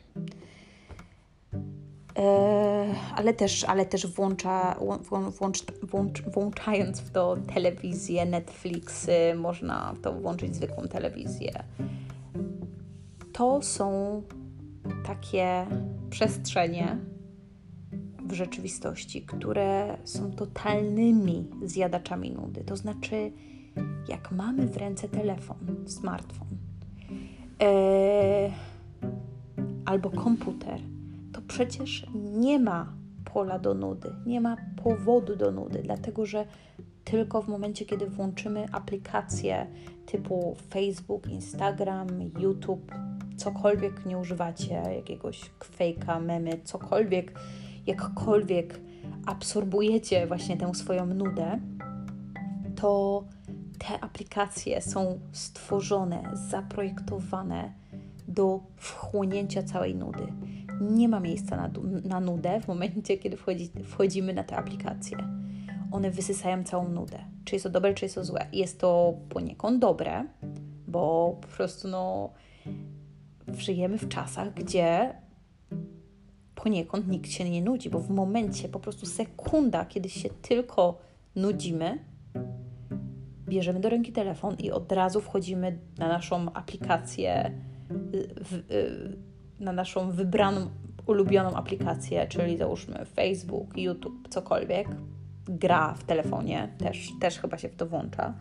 E, 2.18 2.96
ale 3.16 3.34
też, 3.34 3.64
ale 3.64 3.86
też 3.86 4.08
włącza, 4.08 4.76
włącz, 5.40 5.64
włącz, 5.84 6.22
włączając 6.22 7.00
w 7.00 7.12
to 7.12 7.38
telewizję, 7.54 8.26
Netflixy, 8.26 9.36
można 9.36 9.96
to 10.02 10.14
włączyć 10.14 10.56
zwykłą 10.56 10.88
telewizję. 10.88 11.64
To 13.34 13.62
są 13.62 14.22
takie 15.06 15.66
przestrzenie 16.10 16.98
w 18.28 18.34
rzeczywistości, 18.34 19.22
które 19.22 19.98
są 20.04 20.32
totalnymi 20.32 21.48
zjadaczami 21.64 22.32
nudy. 22.32 22.64
To 22.64 22.76
znaczy, 22.76 23.32
jak 24.08 24.32
mamy 24.32 24.68
w 24.68 24.78
ręce 24.78 25.10
telefon, 25.10 25.58
smartfon 25.86 26.48
e, 27.62 28.52
albo 29.86 30.10
komputer, 30.10 30.80
przecież 31.48 32.06
nie 32.16 32.60
ma 32.60 32.94
pola 33.34 33.60
do 33.60 33.74
nudy, 33.74 34.16
nie 34.26 34.42
ma 34.42 34.58
powodu 34.84 35.36
do 35.36 35.52
nudy, 35.52 35.82
dlatego 35.84 36.26
że 36.26 36.46
tylko 37.04 37.42
w 37.42 37.48
momencie, 37.48 37.86
kiedy 37.86 38.08
włączymy 38.08 38.66
aplikacje 38.72 39.68
typu 40.06 40.56
Facebook, 40.70 41.28
Instagram, 41.28 42.08
YouTube, 42.40 42.92
cokolwiek 43.38 44.06
nie 44.06 44.18
używacie, 44.18 44.74
jakiegoś 44.96 45.52
fejka, 45.64 46.20
memy, 46.20 46.60
cokolwiek, 46.64 47.40
jakkolwiek 47.88 48.80
absorbujecie 49.26 50.28
właśnie 50.28 50.58
tę 50.58 50.76
swoją 50.76 51.06
nudę, 51.06 51.60
to 52.76 53.24
te 53.78 54.04
aplikacje 54.04 54.82
są 54.82 55.20
stworzone, 55.32 56.24
zaprojektowane 56.34 57.74
do 58.28 58.60
wchłonięcia 58.78 59.64
całej 59.64 59.96
nudy. 59.96 60.28
Nie 60.82 61.10
ma 61.10 61.20
miejsca 61.20 61.56
na, 61.56 61.70
na 62.04 62.20
nudę 62.20 62.62
w 62.62 62.68
momencie, 62.68 63.18
kiedy 63.18 63.38
wchodzi, 63.38 63.72
wchodzimy 63.84 64.34
na 64.34 64.44
te 64.44 64.56
aplikacje. 64.56 65.18
One 65.92 66.12
wysysają 66.12 66.64
całą 66.64 66.90
nudę. 66.90 67.20
Czy 67.46 67.56
jest 67.56 67.64
to 67.64 67.70
dobre, 67.70 67.94
czy 67.94 68.06
jest 68.06 68.16
to 68.16 68.26
złe. 68.26 68.48
Jest 68.54 68.80
to 68.80 69.18
poniekąd 69.30 69.80
dobre, 69.80 70.26
bo 70.88 71.38
po 71.42 71.48
prostu 71.48 71.88
no, 71.88 72.34
żyjemy 73.58 73.98
w 73.98 74.08
czasach, 74.08 74.54
gdzie 74.54 75.16
poniekąd 76.56 77.08
nikt 77.08 77.32
się 77.32 77.50
nie 77.50 77.62
nudzi, 77.62 77.90
bo 77.90 78.00
w 78.00 78.10
momencie, 78.10 78.70
po 78.70 78.80
prostu 78.80 79.06
sekunda, 79.06 79.86
kiedy 79.86 80.10
się 80.10 80.30
tylko 80.30 80.98
nudzimy, 81.36 82.00
bierzemy 83.48 83.80
do 83.80 83.90
ręki 83.90 84.12
telefon 84.12 84.56
i 84.56 84.72
od 84.72 84.92
razu 84.92 85.22
wchodzimy 85.22 85.80
na 85.98 86.08
naszą 86.08 86.54
aplikację, 86.54 87.52
w, 87.90 88.64
na 89.60 89.72
naszą 89.72 90.12
wybraną, 90.12 90.68
ulubioną 91.06 91.56
aplikację, 91.56 92.28
czyli 92.28 92.58
załóżmy 92.58 93.06
Facebook, 93.06 93.78
YouTube, 93.78 94.28
cokolwiek. 94.30 94.88
Gra 95.48 95.94
w 95.94 96.04
telefonie 96.04 96.70
też, 96.78 97.10
też 97.20 97.40
chyba 97.40 97.58
się 97.58 97.70
w 97.70 97.76
to 97.76 97.86
włącza. 97.86 98.34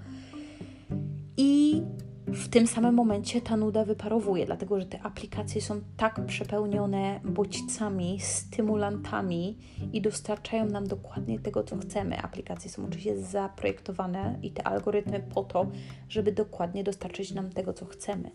I 1.37 1.83
w 2.27 2.49
tym 2.49 2.67
samym 2.67 2.95
momencie 2.95 3.41
ta 3.41 3.57
nuda 3.57 3.85
wyparowuje, 3.85 4.47
dlatego 4.47 4.81
że 4.81 4.87
te 4.87 5.03
aplikacje 5.03 5.61
są 5.61 5.81
tak 5.97 6.27
przepełnione 6.27 7.21
bodźcami, 7.25 8.21
stymulantami 8.21 9.59
i 9.93 10.03
dostarczają 10.03 10.67
nam 10.67 10.87
dokładnie 10.87 11.41
tego, 11.41 11.65
co 11.65 11.77
chcemy. 11.77 12.23
Aplikacje 12.23 12.71
są 12.71 12.85
oczywiście 12.85 13.19
zaprojektowane 13.19 14.39
i 14.43 14.51
te 14.51 14.67
algorytmy 14.67 15.21
po 15.35 15.43
to, 15.43 15.67
żeby 16.09 16.33
dokładnie 16.33 16.85
dostarczyć 16.85 17.35
nam 17.35 17.51
tego, 17.51 17.73
co 17.73 17.87
chcemy. 17.87 18.31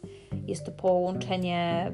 Jest 0.47 0.65
to 0.65 0.71
połączenie 0.71 1.91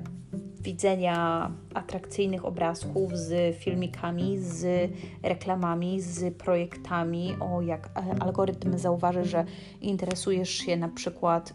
widzenia 0.65 1.51
atrakcyjnych 1.73 2.45
obrazków 2.45 3.17
z 3.17 3.55
filmikami, 3.57 4.37
z 4.39 4.91
reklamami, 5.23 6.01
z 6.01 6.37
projektami. 6.37 7.35
O, 7.39 7.61
jak 7.61 7.89
algorytm 8.19 8.77
zauważy, 8.77 9.25
że 9.25 9.45
interesujesz 9.81 10.49
się 10.49 10.77
na 10.77 10.89
przykład 10.89 11.53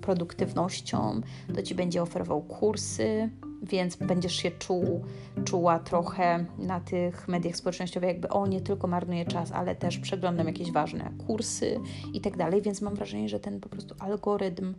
produktywnością, 0.00 1.20
to 1.54 1.62
ci 1.62 1.74
będzie 1.74 2.02
oferował 2.02 2.42
kursy, 2.42 3.30
więc 3.62 3.96
będziesz 3.96 4.36
się 4.36 4.50
czuł, 4.50 5.04
czuła 5.44 5.78
trochę 5.78 6.44
na 6.58 6.80
tych 6.80 7.28
mediach 7.28 7.56
społecznościowych, 7.56 8.08
jakby 8.08 8.28
o, 8.28 8.46
nie 8.46 8.60
tylko 8.60 8.86
marnuję 8.86 9.24
czas, 9.24 9.52
ale 9.52 9.76
też 9.76 9.98
przeglądam 9.98 10.46
jakieś 10.46 10.72
ważne 10.72 11.10
kursy 11.26 11.80
i 12.14 12.20
tak 12.20 12.36
dalej, 12.36 12.62
więc 12.62 12.82
mam 12.82 12.94
wrażenie, 12.94 13.28
że 13.28 13.40
ten 13.40 13.60
po 13.60 13.68
prostu 13.68 13.94
algorytm 13.98 14.74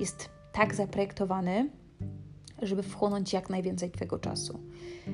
jest 0.00 0.30
tak 0.52 0.74
zaprojektowany, 0.74 1.70
żeby 2.62 2.82
wchłonąć 2.82 3.32
jak 3.32 3.50
najwięcej 3.50 3.90
Twojego 3.90 4.18
czasu. 4.18 4.60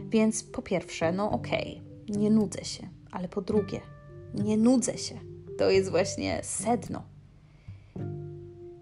Więc 0.09 0.45
po 0.45 0.63
pierwsze, 0.63 1.13
no 1.13 1.31
okej, 1.31 1.81
okay, 2.05 2.19
nie 2.19 2.31
nudzę 2.31 2.65
się, 2.65 2.89
ale 3.11 3.29
po 3.29 3.43
drugie, 3.43 3.81
nie 4.35 4.57
nudzę 4.57 4.99
się. 4.99 5.19
To 5.59 5.71
jest 5.71 5.91
właśnie 5.91 6.41
sedno. 6.43 7.03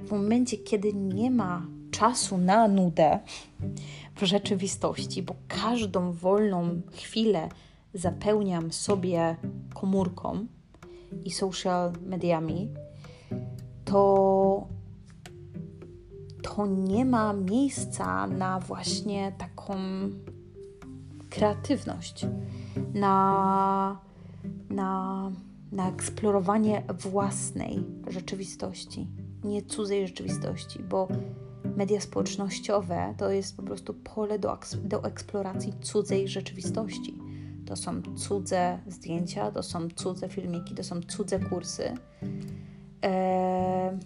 W 0.00 0.10
momencie, 0.10 0.56
kiedy 0.56 0.92
nie 0.92 1.30
ma 1.30 1.66
czasu 1.90 2.38
na 2.38 2.68
nudę 2.68 3.18
w 4.16 4.24
rzeczywistości, 4.24 5.22
bo 5.22 5.34
każdą 5.48 6.12
wolną 6.12 6.80
chwilę 6.92 7.48
zapełniam 7.94 8.72
sobie 8.72 9.36
komórką 9.74 10.46
i 11.24 11.30
social 11.30 11.92
mediami, 12.06 12.68
to 13.84 14.66
to 16.42 16.66
nie 16.66 17.04
ma 17.04 17.32
miejsca 17.32 18.26
na 18.26 18.60
właśnie 18.60 19.32
taką 19.38 19.74
kreatywność, 21.30 22.26
na, 22.94 24.00
na, 24.70 25.30
na 25.72 25.88
eksplorowanie 25.88 26.82
własnej 26.98 27.84
rzeczywistości, 28.06 29.08
nie 29.44 29.62
cudzej 29.62 30.06
rzeczywistości, 30.06 30.82
bo 30.82 31.08
media 31.76 32.00
społecznościowe 32.00 33.14
to 33.18 33.30
jest 33.30 33.56
po 33.56 33.62
prostu 33.62 33.94
pole 33.94 34.38
do, 34.38 34.58
do 34.84 35.04
eksploracji 35.04 35.72
cudzej 35.80 36.28
rzeczywistości. 36.28 37.18
To 37.66 37.76
są 37.76 38.02
cudze 38.16 38.78
zdjęcia, 38.86 39.50
to 39.50 39.62
są 39.62 39.88
cudze 39.94 40.28
filmiki, 40.28 40.74
to 40.74 40.84
są 40.84 41.00
cudze 41.00 41.38
kursy. 41.38 41.94
Eee, 43.02 43.98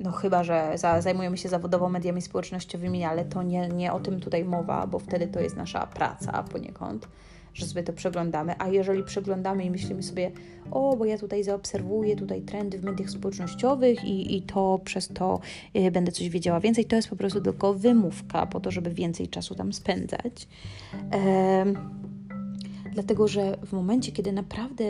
no 0.00 0.12
chyba, 0.12 0.44
że 0.44 0.72
za, 0.74 1.00
zajmujemy 1.00 1.36
się 1.36 1.48
zawodowo 1.48 1.88
mediami 1.88 2.22
społecznościowymi, 2.22 3.04
ale 3.04 3.24
to 3.24 3.42
nie, 3.42 3.68
nie 3.68 3.92
o 3.92 4.00
tym 4.00 4.20
tutaj 4.20 4.44
mowa, 4.44 4.86
bo 4.86 4.98
wtedy 4.98 5.26
to 5.26 5.40
jest 5.40 5.56
nasza 5.56 5.86
praca 5.86 6.42
poniekąd, 6.42 7.08
że 7.54 7.66
sobie 7.66 7.82
to 7.82 7.92
przeglądamy. 7.92 8.54
A 8.58 8.68
jeżeli 8.68 9.04
przeglądamy 9.04 9.64
i 9.64 9.70
myślimy 9.70 10.02
sobie, 10.02 10.30
o, 10.70 10.96
bo 10.96 11.04
ja 11.04 11.18
tutaj 11.18 11.44
zaobserwuję 11.44 12.16
tutaj 12.16 12.42
trendy 12.42 12.78
w 12.78 12.84
mediach 12.84 13.10
społecznościowych 13.10 14.04
i, 14.04 14.36
i 14.36 14.42
to 14.42 14.80
przez 14.84 15.08
to 15.08 15.40
y, 15.76 15.90
będę 15.90 16.12
coś 16.12 16.28
wiedziała 16.28 16.60
więcej, 16.60 16.84
to 16.84 16.96
jest 16.96 17.08
po 17.08 17.16
prostu 17.16 17.40
tylko 17.40 17.74
wymówka 17.74 18.46
po 18.46 18.60
to, 18.60 18.70
żeby 18.70 18.90
więcej 18.90 19.28
czasu 19.28 19.54
tam 19.54 19.72
spędzać. 19.72 20.48
Dlatego, 22.92 23.28
że 23.28 23.56
w 23.66 23.72
momencie, 23.72 24.12
kiedy 24.12 24.32
naprawdę 24.32 24.84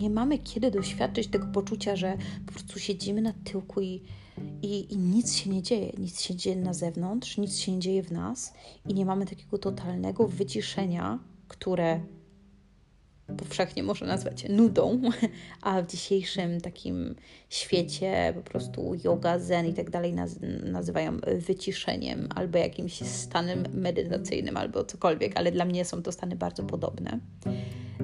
nie 0.00 0.10
mamy 0.10 0.38
kiedy 0.38 0.70
doświadczyć 0.70 1.28
tego 1.28 1.46
poczucia, 1.46 1.96
że 1.96 2.16
po 2.46 2.52
prostu 2.52 2.78
siedzimy 2.78 3.22
na 3.22 3.32
tyłku 3.32 3.80
i 3.80 4.02
i, 4.62 4.92
I, 4.94 4.96
nic 4.96 5.34
się 5.34 5.50
nie 5.50 5.62
dzieje, 5.62 5.92
nic 5.98 6.20
się 6.20 6.34
dzieje 6.34 6.56
na 6.56 6.74
zewnątrz, 6.74 7.38
nic 7.38 7.58
się 7.58 7.72
nie 7.72 7.78
dzieje 7.78 8.02
w 8.02 8.12
nas 8.12 8.52
i 8.88 8.94
nie 8.94 9.06
mamy 9.06 9.26
takiego 9.26 9.58
totalnego 9.58 10.28
wyciszenia, 10.28 11.18
które 11.48 12.00
powszechnie 13.36 13.82
można 13.82 14.06
nazwać 14.06 14.48
nudą, 14.48 15.00
a 15.62 15.82
w 15.82 15.86
dzisiejszym 15.86 16.60
takim 16.60 17.14
świecie 17.48 18.32
po 18.36 18.50
prostu 18.50 18.94
yoga, 19.04 19.38
zen 19.38 19.66
i 19.66 19.74
tak 19.74 19.90
dalej 19.90 20.14
nazywają 20.64 21.18
wyciszeniem 21.38 22.28
albo 22.34 22.58
jakimś 22.58 22.92
stanem 22.92 23.64
medytacyjnym 23.74 24.56
albo 24.56 24.84
cokolwiek, 24.84 25.36
ale 25.36 25.52
dla 25.52 25.64
mnie 25.64 25.84
są 25.84 26.02
to 26.02 26.12
stany 26.12 26.36
bardzo 26.36 26.62
podobne. 26.62 27.18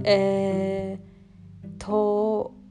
E, 0.06 0.98
to 1.78 2.64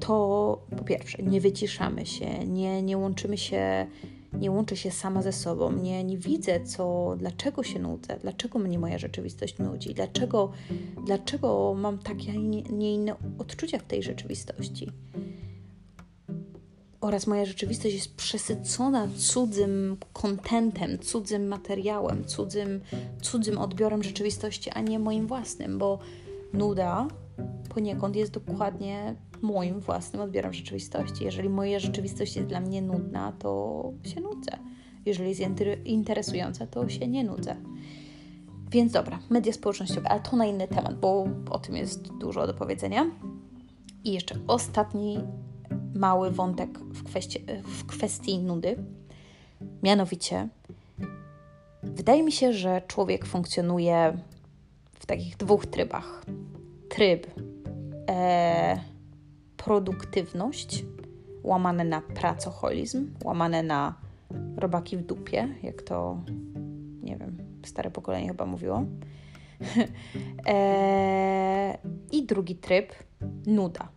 to 0.00 0.66
po 0.76 0.84
pierwsze, 0.84 1.22
nie 1.22 1.40
wyciszamy 1.40 2.06
się, 2.06 2.46
nie, 2.46 2.82
nie 2.82 2.98
łączymy 2.98 3.38
się, 3.38 3.86
nie 4.32 4.50
łączę 4.50 4.76
się 4.76 4.90
sama 4.90 5.22
ze 5.22 5.32
sobą, 5.32 5.72
nie, 5.72 6.04
nie 6.04 6.18
widzę, 6.18 6.60
co, 6.64 7.14
dlaczego 7.18 7.62
się 7.62 7.78
nudzę, 7.78 8.18
dlaczego 8.22 8.58
mnie 8.58 8.78
moja 8.78 8.98
rzeczywistość 8.98 9.58
nudzi, 9.58 9.94
dlaczego, 9.94 10.52
dlaczego 11.06 11.74
mam 11.74 11.98
takie, 11.98 12.38
nie 12.70 12.94
inne 12.94 13.14
odczucia 13.38 13.78
w 13.78 13.82
tej 13.82 14.02
rzeczywistości. 14.02 14.92
Oraz 17.00 17.26
moja 17.26 17.44
rzeczywistość 17.44 17.94
jest 17.94 18.14
przesycona 18.14 19.08
cudzym 19.16 19.96
kontentem, 20.12 20.98
cudzym 20.98 21.48
materiałem, 21.48 22.24
cudzym, 22.24 22.80
cudzym 23.22 23.58
odbiorem 23.58 24.02
rzeczywistości, 24.02 24.70
a 24.70 24.80
nie 24.80 24.98
moim 24.98 25.26
własnym, 25.26 25.78
bo 25.78 25.98
nuda 26.52 27.08
poniekąd 27.74 28.16
jest 28.16 28.32
dokładnie 28.32 29.14
moim 29.42 29.80
własnym 29.80 30.22
odbiorem 30.22 30.52
rzeczywistości. 30.52 31.24
Jeżeli 31.24 31.48
moja 31.48 31.78
rzeczywistość 31.78 32.36
jest 32.36 32.48
dla 32.48 32.60
mnie 32.60 32.82
nudna, 32.82 33.32
to 33.32 33.92
się 34.04 34.20
nudzę. 34.20 34.52
Jeżeli 35.06 35.28
jest 35.28 35.40
interesująca, 35.84 36.66
to 36.66 36.88
się 36.88 37.08
nie 37.08 37.24
nudzę. 37.24 37.56
Więc 38.70 38.92
dobra, 38.92 39.18
media 39.30 39.52
społecznościowe, 39.52 40.08
ale 40.08 40.20
to 40.20 40.36
na 40.36 40.46
inny 40.46 40.68
temat, 40.68 41.00
bo 41.00 41.26
o 41.50 41.58
tym 41.58 41.76
jest 41.76 42.12
dużo 42.18 42.46
do 42.46 42.54
powiedzenia. 42.54 43.10
I 44.04 44.12
jeszcze 44.12 44.34
ostatni 44.46 45.18
mały 45.94 46.30
wątek 46.30 46.78
w 46.78 47.04
kwestii, 47.04 47.38
w 47.64 47.86
kwestii 47.86 48.38
nudy. 48.38 48.76
Mianowicie, 49.82 50.48
wydaje 51.82 52.22
mi 52.22 52.32
się, 52.32 52.52
że 52.52 52.82
człowiek 52.86 53.26
funkcjonuje 53.26 54.18
w 54.92 55.06
takich 55.06 55.36
dwóch 55.36 55.66
trybach. 55.66 56.24
Tryb 56.88 57.26
e, 58.08 58.80
produktywność, 59.64 60.84
łamane 61.42 61.84
na 61.84 62.00
pracoholizm, 62.00 63.10
łamane 63.24 63.62
na 63.62 63.94
robaki 64.56 64.96
w 64.96 65.02
dupie, 65.02 65.48
jak 65.62 65.82
to, 65.82 66.22
nie 67.02 67.16
wiem, 67.16 67.36
stare 67.66 67.90
pokolenie 67.90 68.28
chyba 68.28 68.46
mówiło. 68.46 68.84
e, 70.46 71.78
I 72.12 72.26
drugi 72.26 72.56
tryb, 72.56 72.92
nuda. 73.46 73.88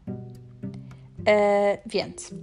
E, 1.27 1.77
więc 1.85 2.35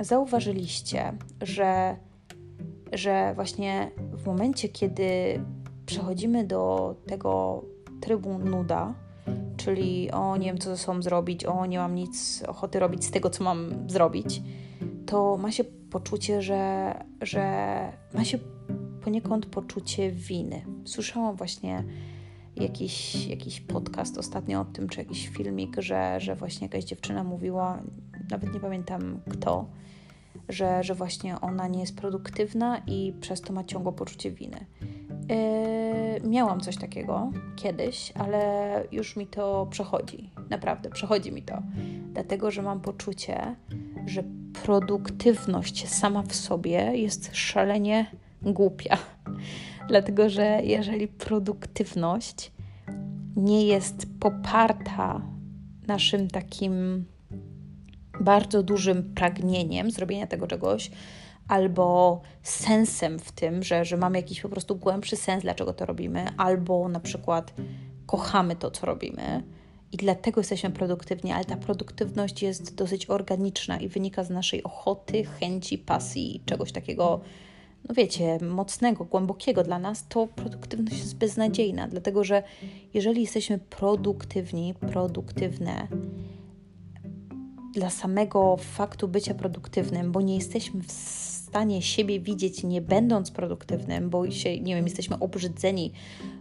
zauważyliście, 0.00 1.12
że, 1.42 1.96
że 2.92 3.32
właśnie 3.34 3.90
w 4.12 4.26
momencie, 4.26 4.68
kiedy 4.68 5.40
przechodzimy 5.86 6.44
do 6.44 6.94
tego 7.06 7.62
trybu 8.00 8.38
nuda, 8.38 8.94
czyli 9.68 10.10
o 10.10 10.36
nie 10.36 10.46
wiem 10.46 10.58
co 10.58 10.70
ze 10.70 10.78
sobą 10.78 11.02
zrobić, 11.02 11.44
o 11.44 11.66
nie 11.66 11.78
mam 11.78 11.94
nic 11.94 12.42
ochoty 12.46 12.78
robić 12.78 13.04
z 13.04 13.10
tego, 13.10 13.30
co 13.30 13.44
mam 13.44 13.90
zrobić, 13.90 14.42
to 15.06 15.36
ma 15.36 15.52
się 15.52 15.64
poczucie, 15.64 16.42
że, 16.42 16.94
że 17.20 17.42
ma 18.14 18.24
się 18.24 18.38
poniekąd 19.04 19.46
poczucie 19.46 20.10
winy. 20.10 20.64
słyszałam 20.84 21.36
właśnie 21.36 21.84
jakiś, 22.56 23.26
jakiś 23.26 23.60
podcast 23.60 24.18
ostatnio 24.18 24.60
o 24.60 24.64
tym, 24.64 24.88
czy 24.88 24.98
jakiś 24.98 25.28
filmik, 25.28 25.76
że, 25.78 26.20
że 26.20 26.34
właśnie 26.34 26.66
jakaś 26.66 26.84
dziewczyna 26.84 27.24
mówiła, 27.24 27.82
nawet 28.30 28.54
nie 28.54 28.60
pamiętam 28.60 29.20
kto, 29.30 29.66
że, 30.48 30.84
że 30.84 30.94
właśnie 30.94 31.40
ona 31.40 31.68
nie 31.68 31.80
jest 31.80 31.96
produktywna 31.96 32.82
i 32.86 33.12
przez 33.20 33.40
to 33.40 33.52
ma 33.52 33.64
ciągłe 33.64 33.92
poczucie 33.92 34.30
winy. 34.30 34.66
Yy, 35.28 36.28
miałam 36.28 36.60
coś 36.60 36.76
takiego 36.76 37.32
kiedyś, 37.56 38.12
ale 38.14 38.82
już 38.92 39.16
mi 39.16 39.26
to 39.26 39.66
przechodzi. 39.70 40.30
Naprawdę, 40.50 40.90
przechodzi 40.90 41.32
mi 41.32 41.42
to. 41.42 41.62
Dlatego, 42.12 42.50
że 42.50 42.62
mam 42.62 42.80
poczucie, 42.80 43.56
że 44.06 44.22
produktywność 44.64 45.88
sama 45.88 46.22
w 46.22 46.34
sobie 46.34 46.78
jest 46.78 47.30
szalenie 47.32 48.06
głupia. 48.42 48.98
Dlatego, 49.88 50.30
że 50.30 50.60
jeżeli 50.62 51.08
produktywność 51.08 52.52
nie 53.36 53.66
jest 53.66 54.06
poparta 54.20 55.20
naszym 55.86 56.28
takim 56.28 57.04
bardzo 58.20 58.62
dużym 58.62 59.14
pragnieniem 59.14 59.90
zrobienia 59.90 60.26
tego 60.26 60.46
czegoś, 60.46 60.90
albo 61.48 62.20
sensem 62.42 63.18
w 63.18 63.32
tym, 63.32 63.62
że, 63.62 63.84
że 63.84 63.96
mamy 63.96 64.18
jakiś 64.18 64.40
po 64.40 64.48
prostu 64.48 64.76
głębszy 64.76 65.16
sens, 65.16 65.42
dlaczego 65.42 65.72
to 65.72 65.86
robimy, 65.86 66.26
albo 66.36 66.88
na 66.88 67.00
przykład 67.00 67.54
kochamy 68.06 68.56
to, 68.56 68.70
co 68.70 68.86
robimy 68.86 69.42
i 69.92 69.96
dlatego 69.96 70.40
jesteśmy 70.40 70.70
produktywni, 70.70 71.32
ale 71.32 71.44
ta 71.44 71.56
produktywność 71.56 72.42
jest 72.42 72.74
dosyć 72.74 73.10
organiczna 73.10 73.78
i 73.78 73.88
wynika 73.88 74.24
z 74.24 74.30
naszej 74.30 74.62
ochoty, 74.62 75.24
chęci, 75.24 75.78
pasji, 75.78 76.42
czegoś 76.46 76.72
takiego, 76.72 77.20
no 77.88 77.94
wiecie, 77.94 78.38
mocnego, 78.42 79.04
głębokiego. 79.04 79.62
Dla 79.62 79.78
nas, 79.78 80.08
to 80.08 80.26
produktywność 80.26 80.98
jest 80.98 81.16
beznadziejna, 81.16 81.88
dlatego 81.88 82.24
że 82.24 82.42
jeżeli 82.94 83.20
jesteśmy 83.20 83.58
produktywni, 83.58 84.74
produktywne, 84.74 85.88
dla 87.74 87.90
samego 87.90 88.56
faktu 88.56 89.08
bycia 89.08 89.34
produktywnym, 89.34 90.12
bo 90.12 90.20
nie 90.20 90.34
jesteśmy 90.34 90.82
w 90.82 90.92
stanie 91.48 91.82
siebie 91.82 92.20
widzieć 92.20 92.64
nie 92.64 92.80
będąc 92.80 93.30
produktywnym, 93.30 94.10
bo 94.10 94.30
się, 94.30 94.60
nie 94.60 94.74
wiem, 94.74 94.84
jesteśmy 94.84 95.18
obrzydzeni 95.18 95.92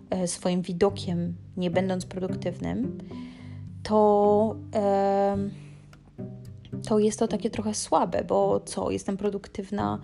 e, 0.10 0.28
swoim 0.28 0.62
widokiem 0.62 1.36
nie 1.58 1.72
będąc 1.72 2.06
produktywnym, 2.06 2.98
to, 3.84 4.56
to 6.88 7.00
jest 7.00 7.20
to 7.20 7.28
takie 7.28 7.50
trochę 7.50 7.74
słabe, 7.74 8.24
bo 8.24 8.60
co, 8.60 8.92
jestem 8.92 9.18
produktywna 9.18 10.00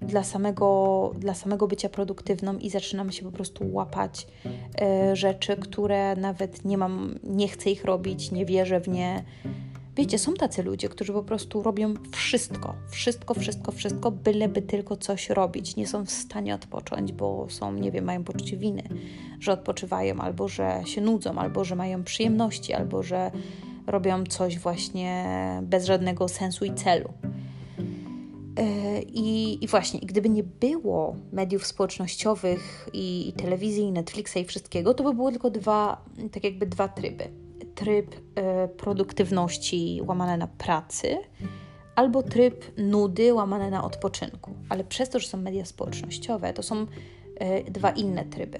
dla 0.00 0.24
samego, 0.24 1.12
dla 1.18 1.34
samego 1.34 1.66
bycia 1.68 1.88
produktywną 1.88 2.58
i 2.58 2.70
zaczynam 2.70 3.12
się 3.12 3.22
po 3.24 3.32
prostu 3.32 3.72
łapać 3.72 4.26
e, 4.80 5.16
rzeczy, 5.16 5.56
które 5.56 6.16
nawet 6.16 6.64
nie 6.64 6.78
mam, 6.78 7.18
nie 7.24 7.48
chcę 7.48 7.70
ich 7.70 7.84
robić, 7.84 8.30
nie 8.30 8.46
wierzę 8.46 8.80
w 8.80 8.88
nie, 8.88 9.24
Wiecie, 9.96 10.18
są 10.18 10.34
tacy 10.34 10.62
ludzie, 10.62 10.88
którzy 10.88 11.12
po 11.12 11.22
prostu 11.22 11.62
robią 11.62 11.94
wszystko, 12.12 12.74
wszystko, 12.90 13.34
wszystko, 13.34 13.72
wszystko, 13.72 14.10
byleby 14.10 14.62
tylko 14.62 14.96
coś 14.96 15.30
robić. 15.30 15.76
Nie 15.76 15.86
są 15.86 16.04
w 16.04 16.10
stanie 16.10 16.54
odpocząć, 16.54 17.12
bo 17.12 17.46
są, 17.50 17.72
nie 17.72 17.92
wiem, 17.92 18.04
mają 18.04 18.24
poczucie 18.24 18.56
winy, 18.56 18.82
że 19.40 19.52
odpoczywają, 19.52 20.20
albo 20.20 20.48
że 20.48 20.82
się 20.84 21.00
nudzą, 21.00 21.38
albo 21.38 21.64
że 21.64 21.76
mają 21.76 22.04
przyjemności, 22.04 22.72
albo 22.72 23.02
że 23.02 23.30
robią 23.86 24.24
coś 24.24 24.58
właśnie 24.58 25.24
bez 25.62 25.86
żadnego 25.86 26.28
sensu 26.28 26.64
i 26.64 26.74
celu. 26.74 27.08
E, 28.56 29.02
I, 29.02 29.64
I, 29.64 29.68
właśnie, 29.68 30.00
gdyby 30.00 30.28
nie 30.28 30.44
było 30.44 31.16
mediów 31.32 31.66
społecznościowych 31.66 32.88
i, 32.92 33.28
i 33.28 33.32
telewizji, 33.32 33.82
i 33.82 33.92
Netflixa 33.92 34.36
i 34.36 34.44
wszystkiego, 34.44 34.94
to 34.94 35.04
by 35.04 35.14
było 35.14 35.30
tylko 35.30 35.50
dwa, 35.50 36.04
tak 36.32 36.44
jakby 36.44 36.66
dwa 36.66 36.88
tryby 36.88 37.45
tryb 37.76 38.14
e, 38.34 38.68
produktywności 38.68 40.00
łamane 40.06 40.36
na 40.36 40.46
pracy, 40.46 41.16
albo 41.94 42.22
tryb 42.22 42.64
nudy 42.78 43.34
łamane 43.34 43.70
na 43.70 43.84
odpoczynku. 43.84 44.54
Ale 44.68 44.84
przez 44.84 45.08
to, 45.08 45.18
że 45.18 45.28
są 45.28 45.38
media 45.38 45.64
społecznościowe, 45.64 46.52
to 46.52 46.62
są 46.62 46.86
e, 47.36 47.70
dwa 47.70 47.90
inne 47.90 48.24
tryby. 48.24 48.58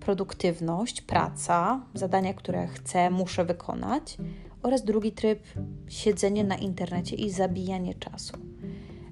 Produktywność, 0.00 1.02
praca, 1.02 1.86
zadania, 1.94 2.34
które 2.34 2.66
chcę, 2.66 3.10
muszę 3.10 3.44
wykonać, 3.44 4.16
oraz 4.62 4.84
drugi 4.84 5.12
tryb 5.12 5.42
siedzenie 5.88 6.44
na 6.44 6.56
internecie 6.56 7.16
i 7.16 7.30
zabijanie 7.30 7.94
czasu. 7.94 8.32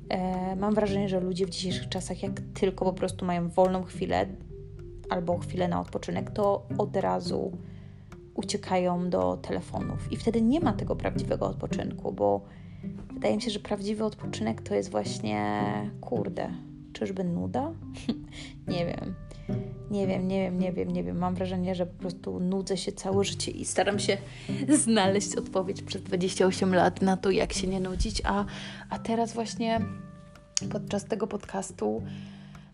E, 0.08 0.56
mam 0.56 0.74
wrażenie, 0.74 1.08
że 1.08 1.20
ludzie 1.20 1.46
w 1.46 1.50
dzisiejszych 1.50 1.88
czasach, 1.88 2.22
jak 2.22 2.40
tylko 2.54 2.84
po 2.84 2.92
prostu 2.92 3.24
mają 3.24 3.48
wolną 3.48 3.82
chwilę 3.82 4.26
albo 5.10 5.38
chwilę 5.38 5.68
na 5.68 5.80
odpoczynek, 5.80 6.30
to 6.30 6.66
od 6.78 6.96
razu 6.96 7.52
uciekają 8.36 9.10
do 9.10 9.36
telefonów. 9.36 10.12
I 10.12 10.16
wtedy 10.16 10.42
nie 10.42 10.60
ma 10.60 10.72
tego 10.72 10.96
prawdziwego 10.96 11.46
odpoczynku, 11.46 12.12
bo 12.12 12.40
wydaje 13.14 13.36
mi 13.36 13.42
się, 13.42 13.50
że 13.50 13.58
prawdziwy 13.58 14.04
odpoczynek 14.04 14.62
to 14.62 14.74
jest 14.74 14.90
właśnie, 14.90 15.62
kurde, 16.00 16.48
czyżby 16.92 17.24
nuda? 17.24 17.72
nie 18.68 18.86
wiem. 18.86 19.14
Nie 19.90 20.06
wiem, 20.06 20.28
nie 20.28 20.40
wiem, 20.40 20.58
nie 20.58 20.72
wiem, 20.72 20.90
nie 20.90 21.04
wiem. 21.04 21.18
Mam 21.18 21.34
wrażenie, 21.34 21.74
że 21.74 21.86
po 21.86 21.98
prostu 22.00 22.40
nudzę 22.40 22.76
się 22.76 22.92
całe 22.92 23.24
życie 23.24 23.50
i 23.50 23.64
staram 23.64 23.98
się 23.98 24.16
znaleźć 24.84 25.36
odpowiedź 25.36 25.82
przez 25.82 26.02
28 26.02 26.74
lat 26.74 27.02
na 27.02 27.16
to, 27.16 27.30
jak 27.30 27.52
się 27.52 27.66
nie 27.66 27.80
nudzić. 27.80 28.22
A, 28.24 28.44
a 28.90 28.98
teraz 28.98 29.32
właśnie 29.32 29.80
podczas 30.72 31.04
tego 31.04 31.26
podcastu 31.26 32.02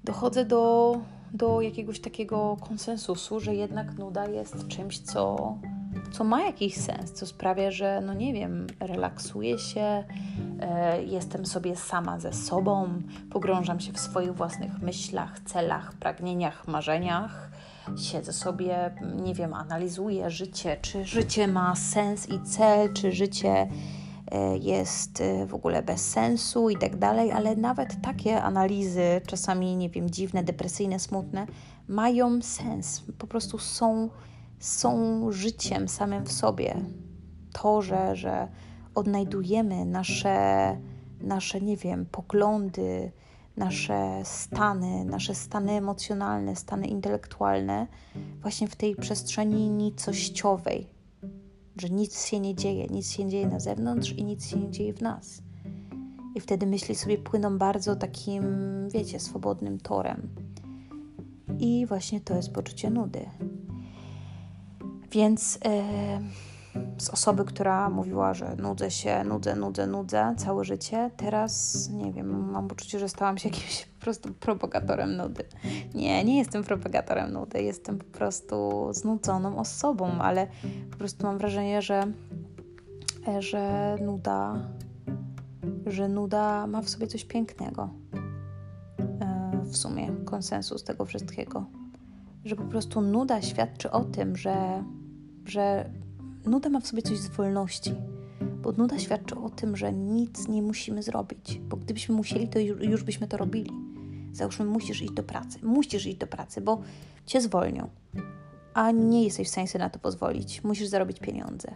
dochodzę 0.05 0.45
do 0.45 0.93
do 1.35 1.61
jakiegoś 1.61 2.01
takiego 2.01 2.57
konsensusu, 2.61 3.41
że 3.41 3.55
jednak 3.55 3.99
nuda 3.99 4.29
jest 4.29 4.69
czymś, 4.69 4.99
co, 4.99 5.55
co 6.13 6.25
ma 6.25 6.43
jakiś 6.43 6.75
sens, 6.75 7.13
co 7.13 7.27
sprawia, 7.27 7.71
że, 7.71 8.03
no 8.07 8.15
nie 8.15 8.33
wiem, 8.33 8.67
relaksuję 8.81 9.59
się, 9.59 10.05
e, 10.61 11.03
jestem 11.03 11.47
sobie 11.47 11.77
sama 11.77 12.21
ze 12.21 12.33
sobą, 12.33 13.03
pogrążam 13.31 13.81
się 13.81 13.93
w 13.93 14.01
swoich 14.01 14.35
własnych 14.35 14.83
myślach, 14.83 15.41
celach, 15.41 15.93
pragnieniach, 15.93 16.69
marzeniach. 16.69 17.51
Siedzę 17.97 18.33
sobie, 18.33 18.95
nie 19.25 19.35
wiem, 19.35 19.55
analizuję 19.55 20.31
życie, 20.31 20.77
czy 20.83 21.05
życie 21.05 21.49
ma 21.49 21.77
sens 21.77 22.29
i 22.29 22.43
cel, 22.43 22.93
czy 22.93 23.13
życie 23.13 23.69
jest 24.61 25.21
e, 25.21 25.47
w 25.47 25.55
ogóle 25.55 25.83
bez 25.83 26.11
sensu 26.11 26.71
i 26.71 26.77
tak 26.77 26.97
dalej, 26.97 27.33
ale 27.33 27.57
nawet 27.57 28.01
takie 28.03 28.43
analizy, 28.43 29.21
czasami, 29.27 29.77
nie 29.77 29.91
wiem, 29.91 30.11
dziwne, 30.11 30.43
depresyjne, 30.43 30.99
smutne, 30.99 31.47
mają 31.89 32.43
sens. 32.43 33.03
Po 33.19 33.27
prostu 33.27 33.59
są, 33.59 34.09
są 34.59 35.33
życiem 35.33 35.89
samym 35.89 36.25
w 36.25 36.33
sobie. 36.33 36.75
To, 37.53 37.83
że, 37.83 38.17
że 38.17 38.49
odnajdujemy 38.95 39.85
nasze, 39.85 40.77
nasze, 41.21 41.61
nie 41.61 41.77
wiem, 41.77 42.07
poglądy, 42.07 43.13
nasze 43.57 44.21
stany, 44.25 45.05
nasze 45.05 45.35
stany 45.35 45.73
emocjonalne, 45.73 46.57
stany 46.57 46.87
intelektualne, 46.87 47.87
właśnie 48.41 48.69
w 48.69 48.77
tej 48.77 48.97
przestrzeni 48.97 49.71
nicościowej, 49.71 50.87
że 51.77 51.91
nic 51.91 52.25
się 52.27 52.41
nie 52.41 52.55
dzieje, 52.55 52.87
nic 52.87 53.11
się 53.11 53.25
nie 53.25 53.31
dzieje 53.31 53.47
na 53.47 53.61
zewnątrz 53.61 54.13
i 54.13 54.25
nic 54.25 54.49
się 54.49 54.57
nie 54.57 54.71
dzieje 54.71 54.95
w 54.95 55.01
nas. 55.01 55.43
I 56.35 56.41
wtedy 56.41 56.67
myśli 56.67 56.95
sobie 56.95 57.19
płyną 57.19 57.59
bardzo 57.59 57.97
takim, 57.97 58.45
wiecie, 58.89 59.21
swobodnym 59.21 59.81
torem. 59.81 60.29
I 61.59 61.87
właśnie 61.87 62.21
to 62.21 62.37
jest 62.37 62.53
poczucie 62.53 62.91
nudy. 62.91 63.27
Więc. 65.13 65.59
Yy 65.65 66.52
z 66.99 67.11
osoby, 67.11 67.45
która 67.45 67.91
mówiła, 67.91 68.35
że 68.35 68.57
nudzę 68.57 68.91
się, 68.91 69.25
nudzę, 69.25 69.57
nudzę, 69.57 69.87
nudzę 69.87 70.35
całe 70.37 70.65
życie, 70.65 71.11
teraz 71.17 71.89
nie 71.91 72.13
wiem, 72.13 72.51
mam 72.51 72.69
poczucie, 72.69 72.99
że 72.99 73.09
stałam 73.09 73.39
się 73.39 73.49
jakimś 73.53 73.87
po 73.87 74.05
prostu 74.05 74.35
propagatorem 74.35 75.17
nudy. 75.17 75.45
Nie, 75.95 76.25
nie 76.25 76.39
jestem 76.39 76.65
propagatorem 76.65 77.33
nudy, 77.33 77.63
jestem 77.63 77.99
po 77.99 78.05
prostu 78.05 78.89
znudzoną 78.93 79.59
osobą, 79.59 80.11
ale 80.21 80.47
po 80.91 80.97
prostu 80.97 81.27
mam 81.27 81.39
wrażenie, 81.39 81.83
że, 81.83 82.07
że 83.39 83.97
nuda, 84.01 84.69
że 85.87 86.09
nuda 86.09 86.67
ma 86.67 86.83
w 86.83 86.89
sobie 86.89 87.07
coś 87.07 87.25
pięknego. 87.25 87.91
E, 89.21 89.61
w 89.65 89.77
sumie 89.77 90.09
konsensus 90.25 90.85
tego 90.85 91.05
wszystkiego. 91.05 91.65
Że 92.45 92.57
po 92.57 92.65
prostu 92.65 93.01
nuda 93.01 93.43
świadczy 93.43 93.91
o 93.91 94.05
tym, 94.05 94.37
że, 94.37 94.85
że 95.45 95.91
nuda 96.47 96.69
ma 96.69 96.81
w 96.81 96.87
sobie 96.87 97.03
coś 97.03 97.19
z 97.19 97.29
wolności, 97.29 97.95
bo 98.63 98.73
nuda 98.73 98.99
świadczy 98.99 99.39
o 99.39 99.51
tym, 99.51 99.77
że 99.77 99.93
nic 99.93 100.49
nie 100.49 100.63
musimy 100.63 101.03
zrobić, 101.03 101.61
bo 101.69 101.77
gdybyśmy 101.77 102.15
musieli, 102.15 102.49
to 102.49 102.59
już 102.59 103.03
byśmy 103.03 103.29
to 103.29 103.37
robili. 103.37 103.71
Załóżmy, 104.33 104.65
musisz 104.65 105.03
iść 105.03 105.13
do 105.13 105.23
pracy, 105.23 105.59
musisz 105.63 106.07
iść 106.07 106.17
do 106.17 106.27
pracy, 106.27 106.61
bo 106.61 106.81
cię 107.27 107.41
zwolnią, 107.41 107.89
a 108.75 108.91
nie 108.91 109.25
jesteś 109.25 109.49
w 109.49 109.51
stanie 109.51 109.69
na 109.79 109.91
to 109.91 109.99
pozwolić, 109.99 110.65
musisz 110.65 110.89
zarobić 110.89 111.21
pieniądze. 111.21 111.75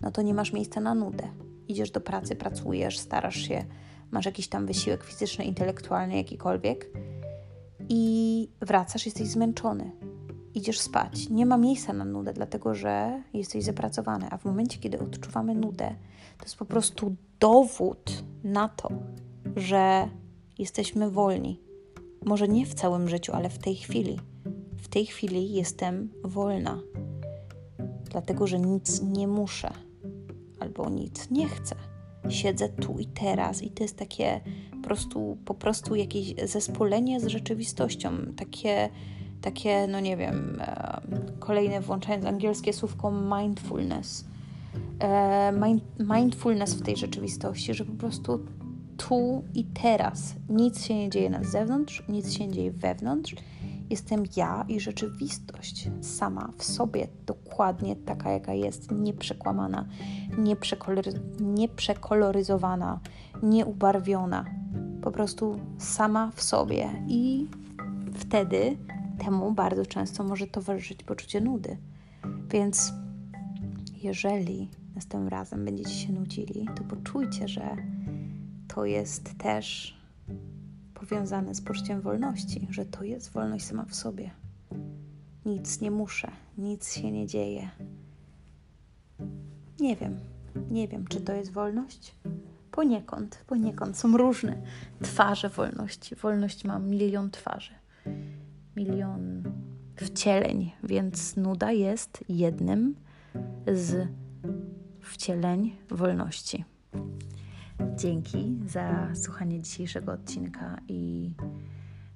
No 0.00 0.10
to 0.10 0.22
nie 0.22 0.34
masz 0.34 0.52
miejsca 0.52 0.80
na 0.80 0.94
nudę. 0.94 1.28
Idziesz 1.68 1.90
do 1.90 2.00
pracy, 2.00 2.36
pracujesz, 2.36 2.98
starasz 2.98 3.36
się, 3.48 3.64
masz 4.10 4.26
jakiś 4.26 4.48
tam 4.48 4.66
wysiłek 4.66 5.04
fizyczny, 5.04 5.44
intelektualny, 5.44 6.16
jakikolwiek 6.16 6.90
i 7.88 8.48
wracasz, 8.60 9.06
jesteś 9.06 9.28
zmęczony 9.28 9.90
idziesz 10.54 10.80
spać. 10.80 11.28
Nie 11.28 11.46
ma 11.46 11.56
miejsca 11.56 11.92
na 11.92 12.04
nudę, 12.04 12.32
dlatego 12.32 12.74
że 12.74 13.22
jesteś 13.34 13.64
zapracowany, 13.64 14.26
a 14.30 14.38
w 14.38 14.44
momencie, 14.44 14.78
kiedy 14.78 14.98
odczuwamy 14.98 15.54
nudę, 15.54 15.94
to 16.38 16.44
jest 16.44 16.56
po 16.56 16.64
prostu 16.64 17.16
dowód 17.40 18.24
na 18.44 18.68
to, 18.68 18.88
że 19.56 20.08
jesteśmy 20.58 21.10
wolni. 21.10 21.60
Może 22.24 22.48
nie 22.48 22.66
w 22.66 22.74
całym 22.74 23.08
życiu, 23.08 23.32
ale 23.32 23.48
w 23.50 23.58
tej 23.58 23.74
chwili. 23.74 24.18
W 24.76 24.88
tej 24.88 25.06
chwili 25.06 25.52
jestem 25.52 26.10
wolna, 26.24 26.80
dlatego 28.10 28.46
że 28.46 28.60
nic 28.60 29.02
nie 29.02 29.28
muszę 29.28 29.72
albo 30.60 30.90
nic 30.90 31.30
nie 31.30 31.48
chcę. 31.48 31.74
Siedzę 32.28 32.68
tu 32.68 32.98
i 32.98 33.06
teraz, 33.06 33.62
i 33.62 33.70
to 33.70 33.82
jest 33.82 33.96
takie 33.96 34.40
po 34.70 34.76
prostu, 34.82 35.38
po 35.44 35.54
prostu 35.54 35.94
jakieś 35.94 36.34
zespolenie 36.44 37.20
z 37.20 37.26
rzeczywistością, 37.26 38.10
takie 38.36 38.88
takie, 39.42 39.86
no 39.86 40.00
nie 40.00 40.16
wiem, 40.16 40.58
e, 40.60 41.00
kolejne 41.38 41.80
włączając 41.80 42.26
angielskie 42.26 42.72
słówko 42.72 43.10
mindfulness. 43.10 44.24
E, 45.00 45.52
mind, 45.52 45.82
mindfulness 45.98 46.74
w 46.74 46.82
tej 46.82 46.96
rzeczywistości, 46.96 47.74
że 47.74 47.84
po 47.84 47.92
prostu 47.92 48.46
tu 48.96 49.44
i 49.54 49.64
teraz 49.64 50.34
nic 50.48 50.84
się 50.84 50.94
nie 50.94 51.10
dzieje 51.10 51.30
na 51.30 51.44
zewnątrz, 51.44 52.02
nic 52.08 52.32
się 52.32 52.46
nie 52.46 52.52
dzieje 52.52 52.72
wewnątrz. 52.72 53.34
Jestem 53.90 54.24
ja 54.36 54.64
i 54.68 54.80
rzeczywistość 54.80 55.90
sama 56.00 56.52
w 56.56 56.64
sobie, 56.64 57.08
dokładnie 57.26 57.96
taka, 57.96 58.30
jaka 58.30 58.54
jest, 58.54 58.90
nieprzekłamana, 58.90 59.86
nieprzekolory, 60.38 61.12
nieprzekoloryzowana, 61.40 63.00
nieubarwiona. 63.42 64.44
Po 65.02 65.10
prostu 65.10 65.60
sama 65.78 66.30
w 66.34 66.42
sobie. 66.42 66.88
I 67.08 67.46
wtedy 68.14 68.76
temu 69.24 69.52
bardzo 69.52 69.86
często 69.86 70.24
może 70.24 70.46
towarzyszyć 70.46 71.02
poczucie 71.02 71.40
nudy. 71.40 71.76
Więc 72.50 72.92
jeżeli 74.02 74.68
następnym 74.94 75.28
razem 75.28 75.64
będziecie 75.64 75.90
się 75.90 76.12
nudzili, 76.12 76.66
to 76.76 76.84
poczujcie, 76.84 77.48
że 77.48 77.76
to 78.68 78.84
jest 78.84 79.38
też 79.38 79.96
powiązane 80.94 81.54
z 81.54 81.60
poczuciem 81.60 82.00
wolności, 82.00 82.66
że 82.70 82.86
to 82.86 83.04
jest 83.04 83.32
wolność 83.32 83.64
sama 83.64 83.84
w 83.84 83.94
sobie. 83.94 84.30
Nic 85.46 85.80
nie 85.80 85.90
muszę, 85.90 86.30
nic 86.58 86.94
się 86.94 87.12
nie 87.12 87.26
dzieje. 87.26 87.70
Nie 89.80 89.96
wiem, 89.96 90.20
nie 90.70 90.88
wiem, 90.88 91.06
czy 91.06 91.20
to 91.20 91.32
jest 91.32 91.52
wolność. 91.52 92.14
Poniekąd, 92.70 93.44
poniekąd 93.46 93.98
są 93.98 94.16
różne 94.16 94.62
twarze 95.02 95.48
wolności. 95.48 96.14
Wolność 96.14 96.64
ma 96.64 96.78
milion 96.78 97.30
twarzy 97.30 97.72
milion 98.76 99.42
wcieleń, 99.96 100.72
więc 100.84 101.36
nuda 101.36 101.72
jest 101.72 102.24
jednym 102.28 102.94
z 103.66 104.08
wcieleń 105.00 105.76
wolności. 105.90 106.64
Dzięki 107.96 108.58
za 108.66 109.08
słuchanie 109.14 109.60
dzisiejszego 109.60 110.12
odcinka 110.12 110.80
i 110.88 111.30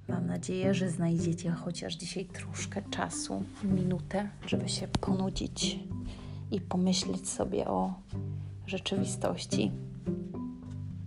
mam 0.09 0.25
nadzieję, 0.25 0.73
że 0.73 0.89
znajdziecie 0.89 1.51
chociaż 1.51 1.95
dzisiaj 1.95 2.25
troszkę 2.25 2.81
czasu, 2.81 3.43
minutę, 3.63 4.29
żeby 4.47 4.69
się 4.69 4.87
ponudzić 4.87 5.79
i 6.51 6.61
pomyśleć 6.61 7.29
sobie 7.29 7.67
o 7.67 7.93
rzeczywistości 8.67 9.71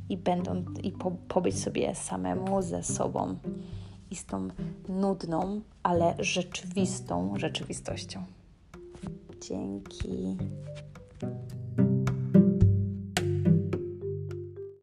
i 0.08 0.16
będą 0.16 0.64
i 0.82 0.92
po, 0.92 1.10
pobyć 1.10 1.58
sobie 1.58 1.94
samemu 1.94 2.62
ze 2.62 2.82
sobą 2.82 3.36
i 4.10 4.16
z 4.16 4.24
tą 4.24 4.48
nudną, 4.88 5.60
ale 5.82 6.14
rzeczywistą 6.18 7.34
rzeczywistością. 7.36 8.24
Dzięki. 9.40 10.36